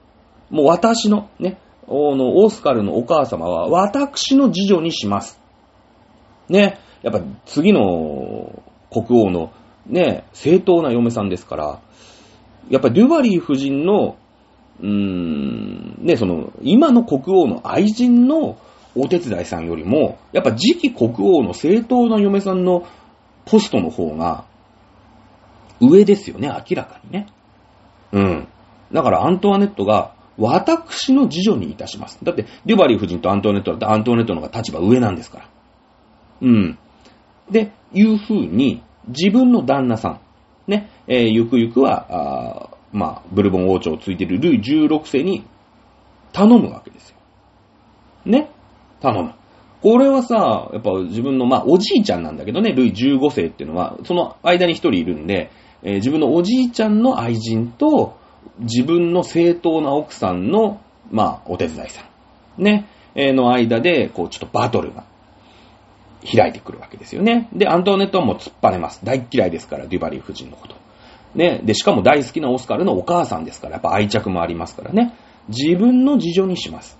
[0.51, 5.39] もう私のね、おのオスカルのお母様は私の次女にします。
[6.49, 9.53] ね、やっぱ次の国王の
[9.87, 11.80] ね、正当な嫁さんですから、
[12.70, 14.16] やっぱりデュバリー夫人の、
[14.80, 18.57] うーん、ね、その、今の国王の愛人の
[18.97, 22.87] お手伝いさんよりも、やっぱ次期国王の正当な嫁さんの
[23.45, 24.45] ポストの方が
[25.80, 27.26] 上ですよね、明らかにね。
[28.12, 28.49] うん。
[28.93, 32.18] だからアントワネットが、私の次女にいたします。
[32.22, 35.49] だって、デュバリー夫人とアントワネットだってアントワネットの方が立場上なんですから。
[36.43, 36.78] うん。
[37.51, 40.20] で、いう風に、自分の旦那さん、
[40.70, 45.44] ね、えーゆくゆくは、あまあ、ブルボン王朝をついているルイ16世に
[46.32, 47.16] 頼むわけですよ。
[48.24, 48.50] ね。
[49.00, 49.34] 頼む。
[49.82, 55.50] これはさ、やっぱ自分の、まあ、おじいちゃんなんだけどね、ルイ15世っていうのは、その間に一人いるんで、
[55.82, 58.16] えー自分のおじいちゃんの愛人と、
[58.61, 60.80] 自分の正当な奥さんの、
[61.11, 62.05] まあ、お手伝いさ
[62.59, 65.05] ん、ね、えーの間で、こう、ちょっとバトルが
[66.25, 67.49] 開いてくるわけですよね。
[67.53, 69.01] で、アントワネットはもう突っぱねます。
[69.05, 70.77] 大嫌いですから、デュバリー夫人のこと。
[71.35, 75.14] ね、で、しかも大好きなオスカルのお母さんですから、やっぱ愛着もありますからね。
[75.49, 76.99] 自分の次女にします。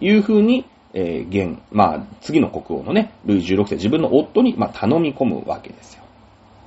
[0.00, 6.02] いう風に、えー現、まあ、次の国王のね、ルイ16世、自分の夫に、まあ、頼み込むわけですよ。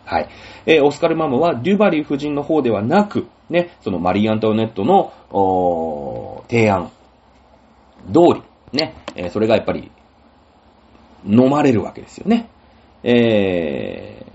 [0.06, 0.30] はい。
[0.66, 6.92] えーオスカルママはデュバリー夫人の方ではなく、ね、そのマリー・アントワネットの、お提案
[8.08, 9.92] 通り、ね、えーそれがやっぱり、
[11.26, 12.50] 飲まれるわけですよね。
[13.04, 14.26] え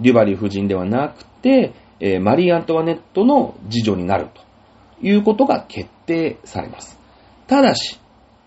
[0.00, 6.98] ー、デュバリー夫人ではなくて、えーマリー・アントワネットの次女になるということが決定されます。
[7.46, 7.98] ただし、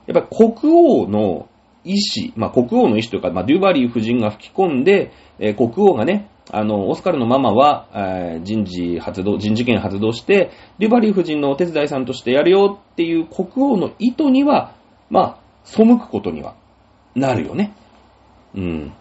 [0.07, 1.47] やっぱり国王の
[1.83, 14.73] 意思、まあ国王の意思というか、まあデュバリー夫人が吹き込んで、えー国王がね、あの、オスカルのママは、えー人事発動、人事権発動して、デュバリー夫人のお手伝いさんとしてやるよっていう国王の意図には、
[15.09, 16.55] まあ、背くことには
[17.15, 17.73] なるよね。
[18.55, 18.93] うん。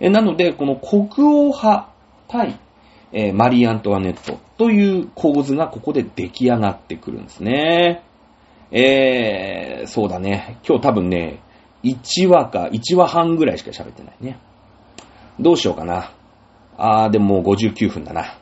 [0.00, 1.88] えなので、この国王派
[2.28, 2.58] 対、
[3.12, 8.02] えーマリー・アントワネットという構図がここで出来上がってくるんですね。
[8.70, 10.58] えー、そうだね。
[10.66, 11.40] 今日多分ね、
[11.84, 14.38] 1話か1話半ぐらいしか喋ってないね。
[15.40, 16.12] どうしようかな。
[16.76, 18.38] あー、でももう59分だな。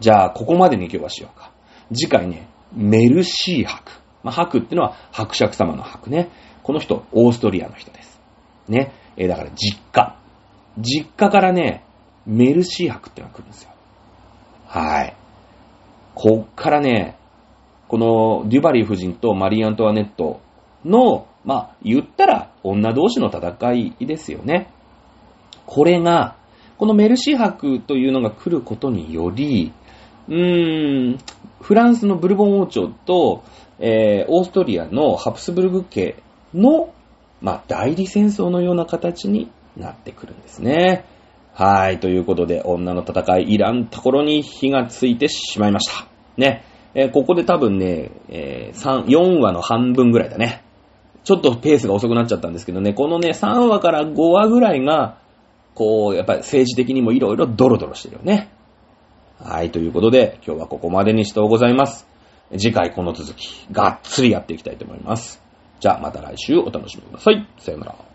[0.00, 1.52] じゃあ、ここまでに今日はしようか。
[1.92, 3.92] 次回ね、メルシー博。
[4.22, 6.30] まあ、博ってのは伯爵様の博ね。
[6.62, 8.20] この人、オーストリアの人です。
[8.68, 8.92] ね。
[9.16, 10.16] えーだから実家。
[10.78, 11.84] 実家からね、
[12.26, 13.70] メルシー博ってのが来るんですよ。
[14.66, 15.16] はい。
[16.14, 17.16] こっからね、
[17.88, 20.40] このデュバリー夫人とマリー・アントワネット
[20.84, 24.70] の、まあ、言ったら女同士の戦いですよね。
[25.66, 26.36] これが、
[26.78, 29.72] このメルシー博というのが来ることにより、
[30.28, 31.18] うーん、
[31.60, 33.42] フランスのブルボン王朝と、
[33.78, 36.16] えー、オーストリアのハプスブルグ家
[36.54, 36.94] の、
[37.42, 41.04] まあ、代理戦争のような形になってくるんですね。
[41.54, 42.00] はい。
[42.00, 46.06] ということで、女の戦い、いらんところに火がついてしまいました。
[46.36, 46.64] ね。
[46.94, 50.62] えー、ここで多分ね、えー、3、4話の半分ぐらいだね。
[51.24, 55.18] ちょっとペースが遅くなっちゃったんですけどね、このね、3話から5話ぐらいが、
[55.74, 58.50] こう、やっぱり政治的にもいろいろドロドロしてるよね。
[59.38, 59.70] はい。
[59.70, 62.06] ということで、今日はここまでにしてございます。
[62.56, 65.41] 次回この続き、がっつりやっていきたいと思います。
[65.82, 67.44] じゃあまた来週お楽しみください。
[67.58, 68.11] さよなら。